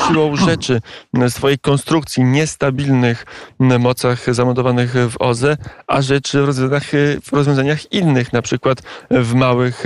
siłą 0.09 0.37
rzeczy 0.49 0.81
swojej 1.29 1.59
konstrukcji 1.59 2.25
niestabilnych 2.25 3.27
mocach 3.59 4.35
zamontowanych 4.35 4.95
w 4.95 5.15
OZE, 5.19 5.57
a 5.87 6.03
rzeczy 6.03 6.43
w 6.43 6.45
rozwiązaniach, 6.45 6.85
w 7.23 7.33
rozwiązaniach 7.33 7.93
innych, 7.93 8.33
na 8.33 8.43
przykład 8.43 8.83
w 9.11 9.35
małych 9.35 9.85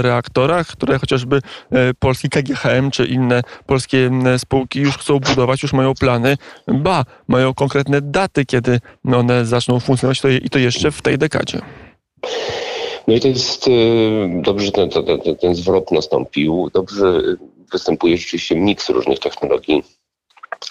reaktorach, 0.00 0.66
które 0.66 0.98
chociażby 0.98 1.40
e, 1.70 1.94
polski 1.94 2.28
KGHM 2.28 2.90
czy 2.90 3.04
inne 3.04 3.42
polskie 3.66 4.10
spółki 4.38 4.80
już 4.80 4.98
chcą 4.98 5.18
budować, 5.18 5.62
już 5.62 5.72
mają 5.72 5.94
plany, 5.94 6.36
ba, 6.66 7.04
mają 7.28 7.54
konkretne 7.54 8.00
daty, 8.00 8.46
kiedy 8.46 8.80
one 9.14 9.44
zaczną 9.46 9.80
funkcjonować 9.80 10.22
i 10.42 10.50
to 10.50 10.58
jeszcze 10.58 10.90
w 10.90 11.02
tej 11.02 11.18
dekadzie. 11.18 11.60
No 13.08 13.14
i 13.14 13.20
to 13.20 13.28
jest 13.28 13.68
y, 13.68 13.70
dobrze, 14.42 14.66
że 14.66 14.72
ten, 14.72 14.90
ten, 14.90 15.36
ten 15.36 15.54
zwrot 15.54 15.92
nastąpił. 15.92 16.70
Dobrze 16.74 17.22
występuje 17.72 18.16
rzeczywiście 18.16 18.56
miks 18.56 18.88
różnych 18.88 19.18
technologii, 19.18 19.84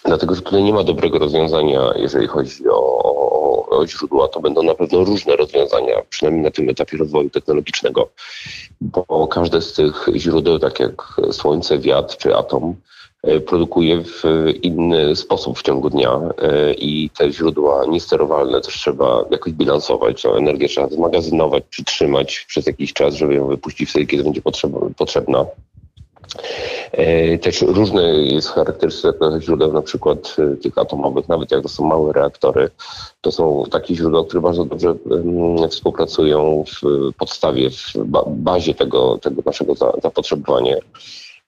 dlatego 0.06 0.36
że 0.36 0.42
tutaj 0.42 0.64
nie 0.64 0.74
ma 0.74 0.84
dobrego 0.84 1.20
rozwiązania, 1.20 1.94
jeżeli 1.96 2.28
chodzi 2.28 2.70
o, 2.70 3.04
o, 3.04 3.70
o 3.70 3.88
źródła. 3.88 4.28
To 4.28 4.40
będą 4.40 4.64
na 4.64 4.76
pewno 4.76 5.04
różne 5.04 5.36
rozwiązania, 5.36 6.02
przynajmniej 6.10 6.44
na 6.44 6.52
tym 6.52 6.70
etapie 6.70 6.98
rozwoju 6.98 7.30
technologicznego, 7.30 8.10
bo 8.82 9.28
każde 9.28 9.62
z 9.62 9.74
tych 9.74 10.08
źródeł, 10.16 10.60
tak 10.60 10.80
jak 10.80 11.22
słońce, 11.32 11.80
wiatr 11.80 12.18
czy 12.18 12.36
atom, 12.36 12.76
produkuje 13.46 14.04
w 14.04 14.24
inny 14.62 15.16
sposób 15.16 15.60
w 15.60 15.62
ciągu 15.62 15.90
dnia 15.90 16.20
e, 16.42 16.74
i 16.74 17.10
te 17.10 17.32
źródła 17.32 17.86
niesterowalne 17.86 18.62
też 18.62 18.74
trzeba 18.74 19.26
jakoś 19.32 19.54
bilansować. 19.54 20.24
No, 20.24 20.38
energię 20.38 20.68
trzeba 20.68 20.88
zmagazynować, 20.88 21.64
przytrzymać 21.70 22.46
przez 22.48 22.66
jakiś 22.66 22.94
czas, 22.94 23.14
żeby 23.14 23.34
ją 23.34 23.48
wypuścić 23.48 23.90
wtedy, 23.90 24.06
kiedy 24.06 24.24
będzie 24.24 24.42
potrzebna. 24.98 25.46
E, 26.92 27.38
też 27.38 27.62
różne 27.62 28.04
jest 28.04 28.48
charakterystyka 28.48 29.42
źródeł, 29.42 29.74
na 29.74 29.82
przykład 29.82 30.36
tych 30.62 30.78
atomowych, 30.78 31.28
nawet 31.28 31.52
jak 31.52 31.62
to 31.62 31.70
są 31.70 31.86
małe 31.86 32.14
reaktory, 32.14 32.70
to 33.22 33.32
są 33.32 33.64
takie 33.72 33.96
źródła, 33.96 34.26
które 34.26 34.42
bardzo 34.42 34.66
dobrze 34.66 34.96
współpracują 35.70 36.64
w 36.68 37.14
podstawie, 37.18 37.70
w 37.70 37.94
bazie 38.28 38.74
tego, 38.74 39.18
tego 39.18 39.42
naszego 39.46 39.76
zapotrzebowania. 40.04 40.76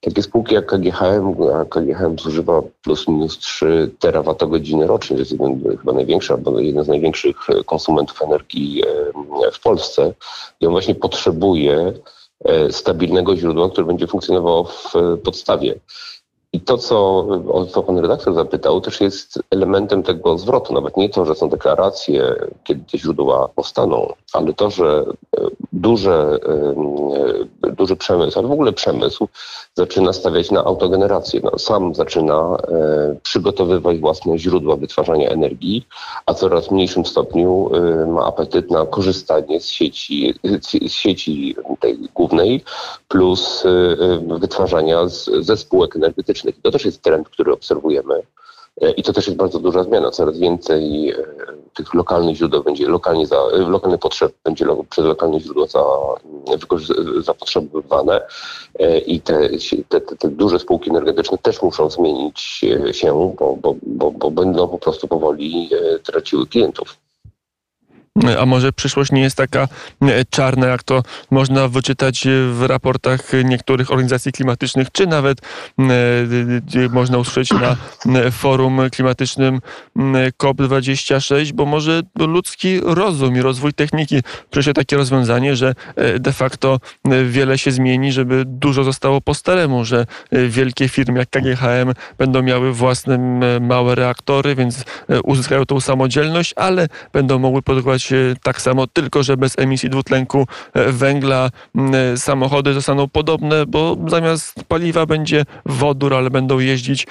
Takie 0.02 0.24
spółki 0.24 0.56
jak 0.56 0.66
KGHM, 0.66 1.36
a 1.56 1.66
KGHM 1.66 2.20
zużywa 2.20 2.62
plus 2.82 3.08
minus 3.08 3.38
3 3.38 3.92
terawatogodziny 4.00 4.88
rocznie, 4.88 5.16
to 5.16 5.20
jest 5.20 5.32
jeden, 5.32 5.78
chyba 5.78 5.94
największy, 5.94 6.34
albo 6.34 6.60
jeden 6.60 6.84
z 6.84 6.88
największych 6.88 7.36
konsumentów 7.66 8.22
energii 8.22 8.84
e, 9.48 9.52
w 9.52 9.60
Polsce. 9.60 10.14
I 10.60 10.66
on 10.66 10.72
właśnie 10.72 10.96
potrzebuje 10.96 11.94
e, 12.46 12.72
stabilnego 12.72 13.38
źródła, 13.38 13.70
które 13.70 13.88
będzie 13.88 14.08
funkcjonowało 14.08 14.64
w 14.64 14.94
podstawie. 15.24 15.80
I 16.54 16.62
to, 16.62 16.78
co, 16.78 17.18
o 17.54 17.66
co 17.66 17.84
pan 17.84 17.98
redaktor 17.98 18.34
zapytał, 18.34 18.82
też 18.82 19.02
jest 19.02 19.40
elementem 19.52 20.04
tego 20.04 20.38
zwrotu. 20.38 20.74
Nawet 20.74 20.98
nie 20.98 21.10
to, 21.10 21.26
że 21.26 21.36
są 21.36 21.50
deklaracje, 21.50 22.36
kiedy 22.64 22.84
te 22.92 22.98
źródła 22.98 23.50
powstaną, 23.56 24.14
ale 24.34 24.54
to, 24.54 24.70
że 24.70 25.06
e, 25.38 25.42
duże, 25.74 26.40
e, 27.64 27.72
duży 27.72 27.96
przemysł, 27.96 28.40
ale 28.40 28.48
w 28.48 28.52
ogóle 28.52 28.74
przemysł 28.74 29.28
zaczyna 29.76 30.14
stawiać 30.14 30.52
na 30.52 30.64
autogenerację. 30.64 31.42
No, 31.44 31.60
sam 31.60 31.96
zaczyna 31.96 32.58
e, 32.68 33.16
przygotowywać 33.24 34.00
własne 34.00 34.38
źródła 34.38 34.76
wytwarzania 34.76 35.30
energii, 35.30 35.88
a 36.26 36.34
coraz 36.34 36.72
mniejszym 36.72 37.06
stopniu 37.06 37.70
ma 38.08 38.26
apetyt 38.26 38.72
na 38.72 38.86
korzystanie 38.86 39.62
z 39.62 39.68
sieci, 39.68 40.34
z 40.88 40.92
sieci 40.92 41.56
tej 41.80 41.98
głównej 42.14 42.64
plus 43.08 43.64
wytwarzania 44.40 45.08
z, 45.08 45.30
ze 45.40 45.58
spółek 45.58 45.96
energetycznych 45.96 46.39
energetycznych. 46.40 46.62
To 46.64 46.72
też 46.72 46.86
jest 46.86 47.02
trend, 47.02 47.30
który 47.30 47.54
obserwujemy. 47.54 48.22
E, 48.82 48.92
I 48.92 49.04
to 49.04 49.14
też 49.14 49.28
jest 49.28 49.38
bardzo 49.38 49.60
duża 49.60 49.84
zmiana. 49.84 50.12
Coraz 50.12 50.40
więcej 50.40 51.10
e, 51.10 51.16
tych 51.74 51.94
lokalnych 51.94 52.36
źródeł 52.36 52.64
będzie 52.64 52.88
lokalnie 52.88 53.28
za, 53.28 53.36
e, 53.36 53.58
lokalnych 53.58 54.00
potrzeb 54.00 54.34
będzie 54.44 54.66
przez 54.90 55.06
lokalne 55.06 55.40
źródła 55.40 55.68
za, 55.68 55.84
zapotrzebowywane 57.22 58.22
i 59.06 59.22
te, 59.22 59.50
te, 59.90 60.02
te, 60.02 60.30
duże 60.30 60.60
spółki 60.60 60.90
energetyczne 60.90 61.38
też 61.38 61.62
muszą 61.62 61.90
zmienić 61.90 62.40
się, 62.92 63.36
bo, 63.40 63.56
bo, 63.62 63.76
bo, 63.84 64.12
bo 64.12 64.32
będą 64.32 64.68
po 64.68 64.78
prostu 64.78 65.08
powoli 65.08 65.70
traciły 66.04 66.48
klientów. 66.48 66.98
A 68.40 68.46
może 68.46 68.74
przyszłość 68.74 69.12
nie 69.12 69.22
jest 69.22 69.38
taka 69.38 69.68
e, 70.02 70.26
czarna, 70.30 70.68
jak 70.68 70.84
to 70.84 71.04
można 71.32 71.68
wyczytać 71.68 72.28
w 72.52 72.64
raportach 72.68 73.22
niektórych 73.44 73.92
organizacji 73.92 74.32
klimatycznych, 74.32 74.92
czy 74.92 75.08
nawet 75.08 75.42
e, 75.80 76.90
można 76.90 77.18
usłyszeć 77.18 77.50
na 77.60 77.76
forum 78.32 78.82
klimatycznym 78.92 79.62
COP26, 80.44 81.52
bo 81.52 81.66
może 81.66 82.02
ludzki 82.20 82.80
rozum 82.84 83.36
i 83.38 83.42
rozwój 83.42 83.74
techniki 83.74 84.22
przyniesie 84.50 84.74
takie 84.74 84.98
rozwiązanie, 84.98 85.56
że 85.56 85.76
e, 85.96 86.20
de 86.20 86.34
facto 86.34 86.80
wiele 87.26 87.58
się 87.58 87.72
zmieni, 87.72 88.12
żeby 88.12 88.44
dużo 88.46 88.84
zostało 88.84 89.22
po 89.22 89.34
staremu, 89.34 89.86
że 89.86 90.06
wielkie 90.32 90.90
firmy 90.90 91.20
jak 91.20 91.30
KGHM 91.30 91.94
będą 92.18 92.44
miały 92.44 92.74
własne 92.74 93.18
małe 93.62 93.96
reaktory, 93.96 94.56
więc 94.56 94.84
uzyskają 95.24 95.66
tą 95.66 95.80
samodzielność, 95.80 96.54
ale 96.56 96.88
będą 97.14 97.40
mogły 97.40 97.62
produkować 97.62 97.99
tak 98.44 98.62
samo, 98.62 98.88
tylko 98.88 99.24
że 99.24 99.38
bez 99.38 99.60
emisji 99.60 99.90
dwutlenku 99.90 100.48
e, 100.74 100.92
węgla 100.92 101.50
e, 101.94 102.18
samochody 102.18 102.74
zostaną 102.74 103.08
podobne, 103.08 103.66
bo 103.66 103.98
zamiast 104.08 104.64
paliwa 104.68 105.06
będzie 105.06 105.46
wodór, 105.66 106.14
ale 106.14 106.30
będą 106.30 106.60
jeździć 106.60 107.04
e, 107.04 107.08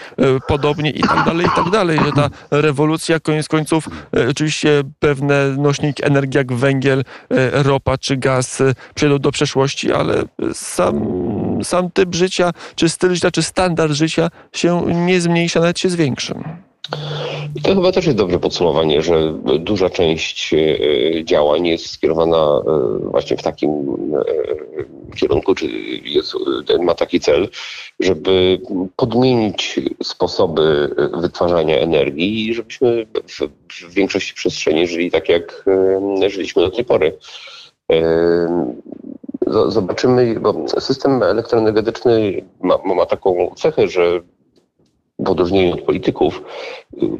podobnie 0.49 0.90
i 0.90 1.00
tak 1.02 1.25
dalej, 1.25 1.47
i 1.47 1.50
tak 1.57 1.71
dalej. 1.71 1.99
Że 2.04 2.12
ta 2.12 2.30
rewolucja 2.50 3.21
koniec 3.21 3.49
końców, 3.49 3.88
oczywiście 4.30 4.83
pewne 4.99 5.49
nośniki 5.49 6.04
energii 6.04 6.38
jak 6.38 6.52
węgiel, 6.52 7.04
ropa 7.52 7.99
czy 7.99 8.16
gaz 8.16 8.62
przejdą 8.95 9.18
do 9.18 9.33
przeszłości, 9.33 9.92
ale 9.92 10.23
sam, 10.52 11.07
sam 11.62 11.90
typ 11.90 12.14
życia, 12.14 12.50
czy 12.75 12.88
styl 12.88 13.14
życia, 13.14 13.30
czy 13.30 13.42
standard 13.42 13.92
życia 13.92 14.28
się 14.52 14.83
nie 14.95 15.21
zmniejsza, 15.21 15.61
nawet 15.61 15.78
się 15.78 15.90
zwiększy. 15.90 16.35
I 17.54 17.61
to 17.62 17.75
chyba 17.75 17.92
też 17.92 18.07
jest 18.07 18.18
dobre 18.18 18.38
podsumowanie, 18.38 19.02
że 19.02 19.35
duża 19.59 19.90
część 19.90 20.54
e, 20.54 21.25
działań 21.25 21.66
jest 21.66 21.90
skierowana 21.90 22.37
e, 22.37 22.99
właśnie 23.11 23.37
w 23.37 23.42
takim 23.42 23.71
e, 23.71 25.16
kierunku, 25.16 25.54
czy 25.54 25.66
jest, 26.04 26.35
ma 26.80 26.95
taki 26.95 27.21
cel, 27.21 27.49
żeby 28.00 28.61
podmienić 28.97 29.80
sposoby 30.02 30.95
wytwarzania 31.21 31.78
energii 31.78 32.49
i 32.49 32.54
żebyśmy 32.54 33.07
w, 33.28 33.95
większości 33.95 34.35
przestrzeni 34.35 34.87
żyli 34.87 35.11
tak, 35.11 35.28
jak 35.28 35.64
żyliśmy 36.28 36.62
do 36.62 36.71
tej 36.71 36.85
pory. 36.85 37.18
Zobaczymy, 39.68 40.40
bo 40.40 40.68
system 40.80 41.23
elektroenergetyczny 41.23 42.45
ma, 42.61 42.78
ma 42.85 43.07
taką 43.07 43.54
cechę, 43.57 43.88
że 43.88 44.21
w 45.19 45.31
odróżnieniu 45.31 45.75
od 45.75 45.81
polityków, 45.81 46.43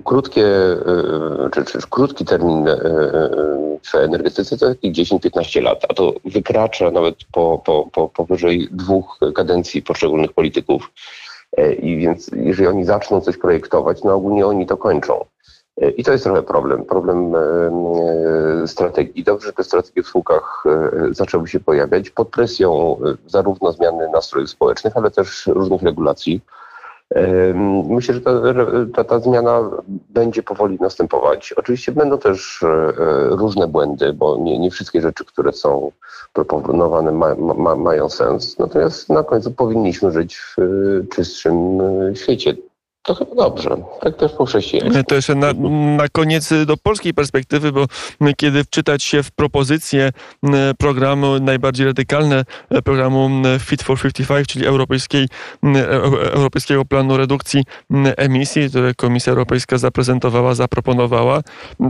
krótkie, 0.05 0.47
e, 0.47 1.51
czy, 1.53 1.65
czy 1.65 1.79
krótki 1.91 2.25
termin 2.25 2.69
e, 2.69 2.73
e, 2.73 2.79
w 3.83 3.95
energetyce 3.95 4.59
to 4.59 4.71
10-15 4.71 5.63
lat, 5.63 5.87
a 5.89 5.95
to 5.95 6.15
wykracza 6.25 6.91
nawet 6.91 7.17
po, 7.33 7.63
po, 7.65 7.89
po 7.93 8.09
powyżej 8.09 8.69
dwóch 8.71 9.19
kadencji 9.35 9.83
poszczególnych 9.83 10.33
polityków. 10.33 10.93
I 11.83 11.97
więc 11.97 12.31
jeżeli 12.37 12.69
oni 12.69 12.85
zaczną 12.85 13.21
coś 13.21 13.37
projektować, 13.37 14.05
no 14.05 14.15
ogólnie 14.15 14.47
oni 14.47 14.67
to 14.67 14.77
kończą. 14.77 15.25
I 15.97 16.05
to 16.05 16.13
jest 16.13 16.25
trochę 16.25 16.43
problem, 16.43 16.85
problem 16.85 17.33
strategii. 18.67 19.25
Dobrze, 19.25 19.47
że 19.47 19.53
te 19.53 19.65
strategie 19.65 20.03
w 20.03 20.09
spółkach 20.09 20.65
zaczęły 21.11 21.49
się 21.49 21.61
pojawiać 21.61 22.11
pod 22.11 22.29
presją 22.29 22.97
zarówno 23.27 23.73
zmiany 23.73 24.09
nastrojów 24.09 24.51
społecznych, 24.51 24.97
ale 24.97 25.11
też 25.11 25.47
różnych 25.47 25.83
regulacji. 25.83 26.41
Myślę, 27.89 28.15
że 28.15 28.21
ta, 28.21 28.33
ta, 28.95 29.05
ta, 29.05 29.21
zmiana 29.21 29.71
będzie 30.09 30.43
powoli 30.43 30.79
następować. 30.81 31.53
Oczywiście 31.53 31.93
będą 31.93 32.19
też 32.19 32.63
e, 32.63 32.93
różne 33.29 33.69
błędy, 33.69 34.13
bo 34.13 34.37
nie, 34.37 34.59
nie 34.59 34.71
wszystkie 34.71 35.01
rzeczy, 35.01 35.25
które 35.25 35.53
są 35.53 35.93
proponowane 36.33 37.13
ma, 37.13 37.35
ma, 37.35 37.77
mają 37.77 38.09
sens. 38.09 38.59
Natomiast 38.59 39.09
na 39.09 39.23
końcu 39.23 39.51
powinniśmy 39.51 40.13
żyć 40.13 40.37
w 40.37 40.57
czystszym 41.09 41.81
e, 41.81 42.17
świecie. 42.17 42.55
To 43.09 43.15
chyba 43.15 43.35
dobrze. 43.35 43.77
Tak 44.01 44.17
też 44.17 44.33
po 44.33 44.47
chrześcijaństwu. 44.47 45.05
To 45.05 45.15
jeszcze 45.15 45.35
na, 45.35 45.53
na 45.97 46.09
koniec 46.09 46.51
do 46.67 46.77
polskiej 46.77 47.15
perspektywy, 47.15 47.73
bo 47.73 47.87
kiedy 48.37 48.65
wczytać 48.65 49.03
się 49.03 49.23
w 49.23 49.31
propozycje 49.31 50.11
programu 50.79 51.41
najbardziej 51.41 51.87
radykalne 51.87 52.45
programu 52.85 53.31
Fit 53.61 53.83
for 53.83 53.99
55, 53.99 54.47
czyli 54.49 54.67
europejskiej, 54.67 55.27
e, 55.65 55.89
Europejskiego 56.33 56.85
Planu 56.85 57.17
Redukcji 57.17 57.65
Emisji, 58.17 58.71
które 58.71 58.95
Komisja 58.95 59.31
Europejska 59.31 59.79
zaprezentowała, 59.79 60.55
zaproponowała, 60.55 61.41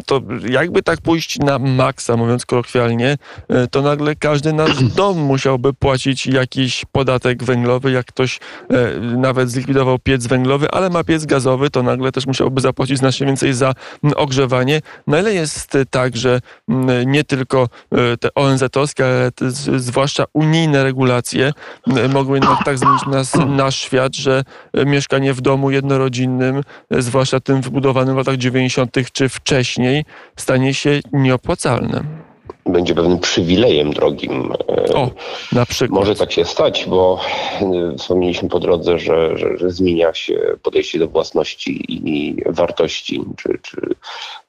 to 0.06 0.20
jakby 0.48 0.82
tak 0.82 1.00
pójść 1.00 1.38
na 1.38 1.58
maksa, 1.58 2.16
mówiąc 2.16 2.46
kolokwialnie, 2.46 3.16
e, 3.48 3.66
to 3.66 3.82
nagle 3.82 4.16
każdy 4.16 4.52
nasz 4.52 4.84
dom 4.96 5.18
musiałby 5.18 5.72
płacić 5.74 6.26
jakiś 6.26 6.84
podatek 6.92 7.44
węglowy, 7.44 7.90
jak 7.90 8.06
ktoś 8.06 8.40
e, 8.70 9.00
nawet 9.00 9.50
zlikwidował 9.50 9.98
piec 9.98 10.26
węglowy, 10.26 10.70
ale 10.70 10.90
ma 10.90 11.04
piec 11.08 11.26
gazowy, 11.26 11.70
to 11.70 11.82
nagle 11.82 12.12
też 12.12 12.26
musiałby 12.26 12.60
zapłacić 12.60 12.98
znacznie 12.98 13.26
więcej 13.26 13.54
za 13.54 13.74
mm, 14.04 14.16
ogrzewanie. 14.16 14.80
Na 15.06 15.20
ile 15.20 15.34
jest 15.34 15.74
y, 15.74 15.86
tak, 15.86 16.16
że 16.16 16.40
mm, 16.68 17.12
nie 17.12 17.24
tylko 17.24 17.68
y, 18.14 18.18
te 18.18 18.34
ONZ-owskie, 18.34 19.04
ale 19.04 19.30
zwłaszcza 19.78 20.24
unijne 20.32 20.84
regulacje 20.84 21.52
y, 21.96 22.08
mogły 22.08 22.36
jednak 22.36 22.64
tak 22.64 22.78
zmienić 22.78 23.06
nas, 23.06 23.32
nasz 23.46 23.76
świat, 23.76 24.16
że 24.16 24.44
mieszkanie 24.86 25.34
w 25.34 25.40
domu 25.40 25.70
jednorodzinnym, 25.70 26.62
zwłaszcza 26.90 27.40
tym 27.40 27.60
wybudowanym 27.60 28.14
w 28.14 28.18
latach 28.18 28.36
90. 28.36 28.96
czy 29.12 29.28
wcześniej, 29.28 30.04
stanie 30.36 30.74
się 30.74 31.00
nieopłacalne 31.12 32.27
będzie 32.68 32.94
pewnym 32.94 33.18
przywilejem 33.18 33.92
drogim. 33.92 34.52
O, 34.94 35.10
na 35.52 35.66
przykład. 35.66 36.00
Może 36.00 36.14
tak 36.14 36.32
się 36.32 36.44
stać, 36.44 36.86
bo 36.88 37.20
e, 37.60 37.96
wspomnieliśmy 37.98 38.48
po 38.48 38.60
drodze, 38.60 38.98
że, 38.98 39.38
że, 39.38 39.58
że 39.58 39.70
zmienia 39.70 40.14
się 40.14 40.40
podejście 40.62 40.98
do 40.98 41.08
własności 41.08 41.84
i 41.88 42.36
wartości, 42.46 43.24
czy, 43.36 43.58
czy, 43.62 43.80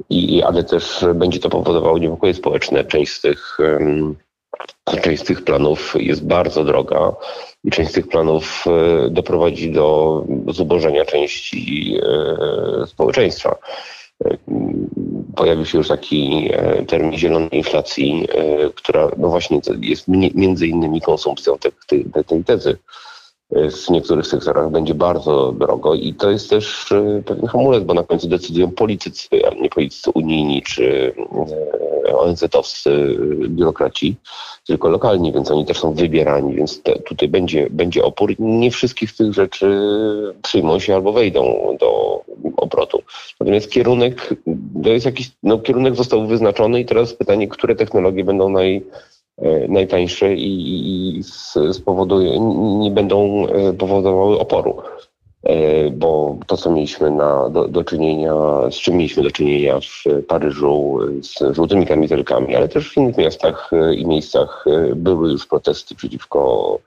i, 0.10 0.44
ale 0.44 0.64
też 0.64 1.06
będzie 1.16 1.40
to 1.40 1.50
powodowało 1.50 1.98
niepokoje 1.98 2.34
społeczne. 2.34 2.84
Część 2.84 3.12
z 3.12 3.22
tych 3.22 3.58
Część 5.02 5.22
z 5.22 5.26
tych 5.26 5.44
planów 5.44 5.96
jest 6.00 6.26
bardzo 6.26 6.64
droga 6.64 7.16
i 7.64 7.72
część 7.72 7.92
z 7.92 7.94
tych 7.94 8.08
planów 8.08 8.66
e, 8.68 9.10
doprowadzi 9.10 9.72
do 9.72 10.24
zubożenia 10.48 11.06
części 11.06 11.98
e, 12.82 12.88
społeczeństwa 12.88 13.56
pojawił 15.36 15.66
się 15.66 15.78
już 15.78 15.88
taki 15.88 16.50
e, 16.54 16.86
termin 16.86 17.18
zielonej 17.18 17.58
inflacji, 17.58 18.28
e, 18.30 18.70
która 18.70 19.10
no 19.18 19.30
właśnie 19.30 19.62
jest 19.82 20.08
między 20.36 20.68
innymi 20.68 21.02
konsumpcją 21.02 21.58
tej, 21.58 21.72
tej, 21.88 22.24
tej 22.28 22.44
tezy. 22.44 22.78
E, 23.56 23.70
w 23.70 23.90
niektórych 23.90 24.28
sektorach 24.28 24.72
będzie 24.72 24.94
bardzo 24.94 25.52
drogo 25.52 25.96
i 25.96 26.14
to 26.14 26.32
jest 26.32 26.50
też 26.50 26.94
pewien 27.26 27.48
hamulec, 27.48 27.84
bo 27.84 27.94
na 27.94 28.04
końcu 28.04 28.28
decydują 28.28 28.72
politycy, 28.72 29.28
a 29.48 29.54
nie 29.54 29.70
politycy 29.70 30.12
unijni 30.12 30.62
czy 30.62 31.14
ONZ-owscy 32.14 33.18
biurokraci, 33.48 34.16
tylko 34.68 34.90
lokalni, 34.90 35.34
więc 35.34 35.52
oni 35.52 35.66
też 35.66 35.80
są 35.80 35.94
wybierani, 35.94 36.56
więc 36.56 36.82
te, 36.82 37.00
tutaj 37.00 37.28
będzie, 37.28 37.68
będzie 37.70 38.04
opór. 38.04 38.34
Nie 38.40 38.72
wszystkich 38.72 39.16
tych 39.16 39.34
rzeczy 39.34 39.82
przyjmą 40.42 40.80
się 40.80 40.96
albo 40.96 41.14
wejdą 41.14 41.42
do 41.80 42.22
obrotu. 42.58 43.02
Natomiast 43.40 43.72
kierunek, 43.72 44.34
to 44.84 44.90
jest 44.90 45.06
jakiś, 45.06 45.32
no 45.44 45.60
kierunek 45.60 45.96
został 45.96 46.28
wyznaczony 46.28 46.80
i 46.80 46.86
teraz 46.86 47.14
pytanie, 47.14 47.48
które 47.48 47.76
technologie 47.76 48.24
będą 48.24 48.50
naj, 48.50 48.84
e, 49.42 49.68
najtańsze 49.68 50.34
i, 50.34 51.20
i 51.20 51.24
spowodują, 51.74 52.54
nie 52.80 52.92
będą 52.92 53.48
e, 53.48 53.74
powodowały 53.74 54.40
oporu. 54.40 54.82
E, 55.44 55.90
bo 55.90 56.38
to, 56.48 56.58
co 56.58 56.72
mieliśmy 56.72 57.12
na, 57.12 57.50
do, 57.50 57.68
do 57.68 57.84
czynienia, 57.84 58.34
z 58.72 58.76
czym 58.76 58.98
mieliśmy 58.98 59.24
do 59.24 59.32
czynienia 59.32 59.80
w 59.80 60.24
Paryżu 60.28 61.00
z 61.22 61.56
żółtymi 61.56 61.86
kamizelkami, 61.86 62.56
ale 62.56 62.68
też 62.68 62.90
w 62.90 62.98
innych 62.98 63.18
miastach 63.18 63.72
i 63.96 64.06
miejscach 64.06 64.66
były 64.96 65.32
już 65.32 65.48
protesty 65.48 65.96
przeciwko 65.96 66.80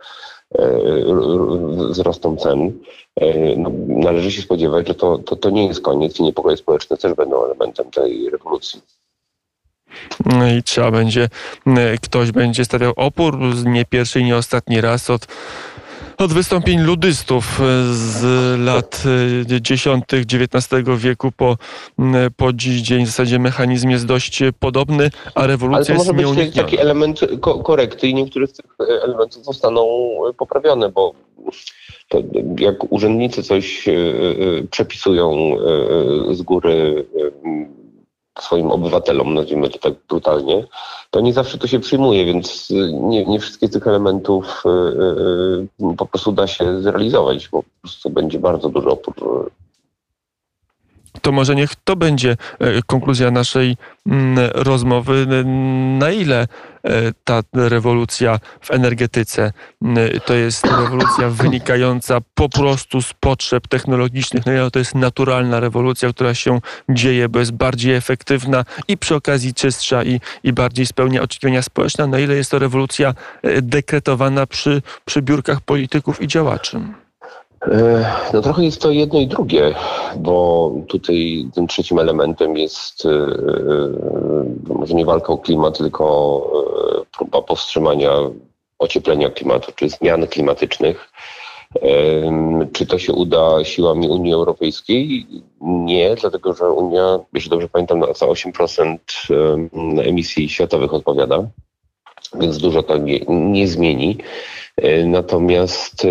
wzrostom 1.90 2.36
cen. 2.36 2.72
No, 3.56 3.70
należy 3.86 4.32
się 4.32 4.42
spodziewać, 4.42 4.88
że 4.88 4.94
to, 4.94 5.18
to, 5.18 5.36
to 5.36 5.50
nie 5.50 5.66
jest 5.66 5.80
koniec 5.80 6.20
i 6.20 6.22
niepokoje 6.22 6.56
społeczne 6.56 6.96
też 6.96 7.14
będą 7.14 7.44
elementem 7.44 7.90
tej 7.90 8.30
rewolucji. 8.30 8.80
No 10.26 10.50
i 10.50 10.62
trzeba 10.62 10.90
będzie, 10.90 11.28
ktoś 12.02 12.30
będzie 12.30 12.64
stawiał 12.64 12.92
opór, 12.96 13.38
nie 13.64 13.84
pierwszy 13.84 14.20
i 14.20 14.24
nie 14.24 14.36
ostatni 14.36 14.80
raz 14.80 15.10
od 15.10 15.26
od 16.18 16.32
wystąpień 16.32 16.80
ludystów 16.80 17.60
z 17.92 18.24
lat 18.60 19.02
dziesiątych 19.60 20.24
XIX 20.24 20.82
wieku 20.96 21.32
po, 21.36 21.56
po 22.36 22.52
dziś 22.52 22.80
dzień 22.80 23.04
w 23.04 23.06
zasadzie 23.06 23.38
mechanizm 23.38 23.90
jest 23.90 24.06
dość 24.06 24.42
podobny, 24.60 25.10
a 25.34 25.46
rewolucja 25.46 25.94
jest 25.94 26.06
nieunikniona. 26.06 26.28
Ale 26.28 26.36
to 26.36 26.40
może 26.40 26.44
być 26.44 26.56
taki 26.56 26.78
element 26.78 27.20
korekty 27.64 28.08
i 28.08 28.14
niektóre 28.14 28.46
z 28.46 28.52
tych 28.52 28.66
elementów 29.04 29.44
zostaną 29.44 29.86
poprawione, 30.38 30.88
bo 30.88 31.14
jak 32.58 32.92
urzędnicy 32.92 33.42
coś 33.42 33.88
e, 33.88 33.92
e, 33.92 33.94
przepisują 34.70 35.56
e, 36.30 36.34
z 36.34 36.42
góry 36.42 37.04
swoim 38.40 38.70
obywatelom, 38.70 39.34
nazwijmy 39.34 39.70
to 39.70 39.78
tak 39.78 39.94
brutalnie, 40.08 40.66
to 41.10 41.20
nie 41.20 41.32
zawsze 41.32 41.58
to 41.58 41.66
się 41.66 41.80
przyjmuje, 41.80 42.24
więc 42.24 42.70
y, 42.70 42.92
nie, 42.92 43.26
nie 43.26 43.40
wszystkie 43.40 43.68
tych 43.68 43.86
elementów 43.86 44.62
y, 44.66 44.68
y, 45.84 45.96
po 45.96 46.06
prostu 46.06 46.32
da 46.32 46.46
się 46.46 46.82
zrealizować, 46.82 47.48
bo 47.48 47.62
po 47.62 47.68
prostu 47.82 48.10
będzie 48.10 48.38
bardzo 48.38 48.68
dużo 48.68 48.90
opór 48.90 49.50
to 51.22 51.32
może 51.32 51.54
niech 51.54 51.70
to 51.84 51.96
będzie 51.96 52.36
e, 52.58 52.82
konkluzja 52.82 53.30
naszej 53.30 53.76
mm, 54.06 54.50
rozmowy. 54.54 55.26
Na 55.98 56.10
ile 56.10 56.40
e, 56.84 57.12
ta 57.24 57.42
rewolucja 57.54 58.38
w 58.60 58.70
energetyce 58.70 59.52
mm, 59.82 60.20
to 60.26 60.34
jest 60.34 60.66
rewolucja 60.66 61.28
wynikająca 61.28 62.18
po 62.34 62.48
prostu 62.48 63.02
z 63.02 63.14
potrzeb 63.20 63.68
technologicznych, 63.68 64.46
na 64.46 64.52
ile 64.52 64.70
to 64.70 64.78
jest 64.78 64.94
naturalna 64.94 65.60
rewolucja, 65.60 66.08
która 66.08 66.34
się 66.34 66.60
dzieje, 66.88 67.28
bo 67.28 67.38
jest 67.38 67.52
bardziej 67.52 67.94
efektywna 67.94 68.64
i 68.88 68.98
przy 68.98 69.14
okazji 69.14 69.54
czystsza 69.54 70.04
i, 70.04 70.20
i 70.44 70.52
bardziej 70.52 70.86
spełnia 70.86 71.22
oczekiwania 71.22 71.62
społeczne, 71.62 72.06
na 72.06 72.18
ile 72.18 72.34
jest 72.34 72.50
to 72.50 72.58
rewolucja 72.58 73.14
e, 73.42 73.62
dekretowana 73.62 74.46
przy, 74.46 74.82
przy 75.04 75.22
biurkach 75.22 75.60
polityków 75.60 76.22
i 76.22 76.26
działaczy. 76.26 76.80
E, 77.66 78.04
no 78.32 78.42
trochę 78.42 78.64
jest 78.64 78.82
to 78.82 78.90
jedno 78.90 79.20
i 79.20 79.26
drugie, 79.26 79.74
bo 80.16 80.72
tutaj 80.88 81.46
tym 81.54 81.66
trzecim 81.66 81.98
elementem 81.98 82.56
jest 82.56 83.06
e, 83.06 83.10
e, 83.10 84.74
może 84.74 84.94
nie 84.94 85.04
walka 85.04 85.32
o 85.32 85.38
klimat, 85.38 85.78
tylko 85.78 86.06
próba 87.18 87.42
powstrzymania 87.42 88.10
ocieplenia 88.78 89.30
klimatu, 89.30 89.72
czy 89.76 89.88
zmian 89.88 90.26
klimatycznych. 90.26 91.12
Czy 92.72 92.86
to 92.86 92.98
się 92.98 93.12
uda 93.12 93.64
siłami 93.64 94.08
Unii 94.08 94.32
Europejskiej? 94.32 95.26
Nie, 95.60 96.14
dlatego 96.14 96.54
że 96.54 96.70
Unia, 96.70 97.18
jeśli 97.32 97.50
dobrze 97.50 97.68
pamiętam, 97.68 98.04
za 98.14 98.26
8% 98.26 98.98
emisji 100.04 100.48
światowych 100.48 100.94
odpowiada, 100.94 101.42
więc 102.34 102.58
dużo 102.58 102.82
to 102.82 102.96
nie, 102.96 103.18
nie 103.28 103.68
zmieni. 103.68 104.18
Natomiast 105.06 106.06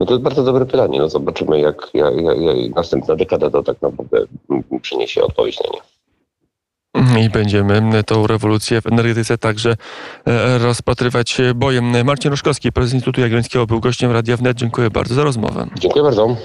no 0.00 0.06
to 0.06 0.12
jest 0.12 0.24
bardzo 0.24 0.42
dobre 0.42 0.66
pytanie. 0.66 0.98
No 0.98 1.08
zobaczymy, 1.08 1.60
jak, 1.60 1.90
jak, 1.94 2.14
jak 2.16 2.74
następna 2.74 3.16
dekada 3.16 3.50
to 3.50 3.62
tak 3.62 3.82
naprawdę 3.82 4.26
przyniesie 4.82 5.22
odpowiedź 5.22 5.58
na 5.60 5.70
nie. 5.70 5.80
I 7.24 7.30
będziemy 7.30 8.04
tą 8.06 8.26
rewolucję 8.26 8.80
w 8.80 8.86
energetyce 8.86 9.38
także 9.38 9.76
e, 10.26 10.58
rozpatrywać 10.58 11.38
bojem. 11.54 12.04
Marcin 12.04 12.30
Roszkowski, 12.30 12.72
prezes 12.72 12.94
Instytutu 12.94 13.20
Jagiellońskiego, 13.20 13.66
był 13.66 13.80
gościem 13.80 14.12
Radia 14.12 14.36
Wnet. 14.36 14.56
Dziękuję 14.56 14.90
bardzo 14.90 15.14
za 15.14 15.24
rozmowę. 15.24 15.66
Dziękuję 15.78 16.04
bardzo. 16.04 16.36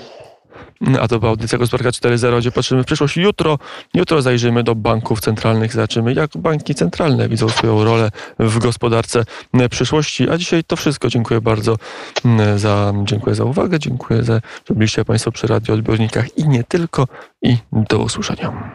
A 1.01 1.07
to 1.07 1.19
była 1.19 1.29
audycja 1.29 1.57
Gospodarka 1.57 1.89
4.0, 1.89 2.39
gdzie 2.39 2.51
patrzymy 2.51 2.83
w 2.83 2.85
przyszłość. 2.85 3.17
Jutro, 3.17 3.59
jutro 3.93 4.21
zajrzymy 4.21 4.63
do 4.63 4.75
banków 4.75 5.19
centralnych, 5.19 5.73
zobaczymy 5.73 6.13
jak 6.13 6.37
banki 6.37 6.75
centralne 6.75 7.29
widzą 7.29 7.49
swoją 7.49 7.83
rolę 7.83 8.11
w 8.39 8.59
gospodarce 8.59 9.23
przyszłości. 9.69 10.29
A 10.29 10.37
dzisiaj 10.37 10.63
to 10.63 10.75
wszystko. 10.75 11.07
Dziękuję 11.07 11.41
bardzo 11.41 11.77
mm, 12.25 12.59
za, 12.59 12.93
dziękuję 13.03 13.35
za 13.35 13.43
uwagę, 13.43 13.79
dziękuję 13.79 14.23
za, 14.23 14.41
że 14.69 14.75
byliście 14.75 15.05
Państwo 15.05 15.31
przy 15.31 15.47
radioodbiornikach 15.47 16.37
i 16.37 16.47
nie 16.47 16.63
tylko. 16.63 17.07
I 17.41 17.57
do 17.71 17.99
usłyszenia. 17.99 18.71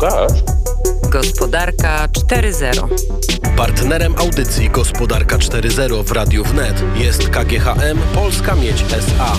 Tak. 0.00 0.55
Gospodarka 1.10 2.08
4.0. 2.08 2.88
Partnerem 3.56 4.14
audycji 4.18 4.70
Gospodarka 4.70 5.38
4.0 5.38 6.04
w 6.04 6.12
Radiu 6.12 6.44
Wnet 6.44 6.82
jest 6.96 7.28
KGHM 7.28 7.98
Polska 8.14 8.54
Miedź 8.54 8.84
SA. 8.90 9.32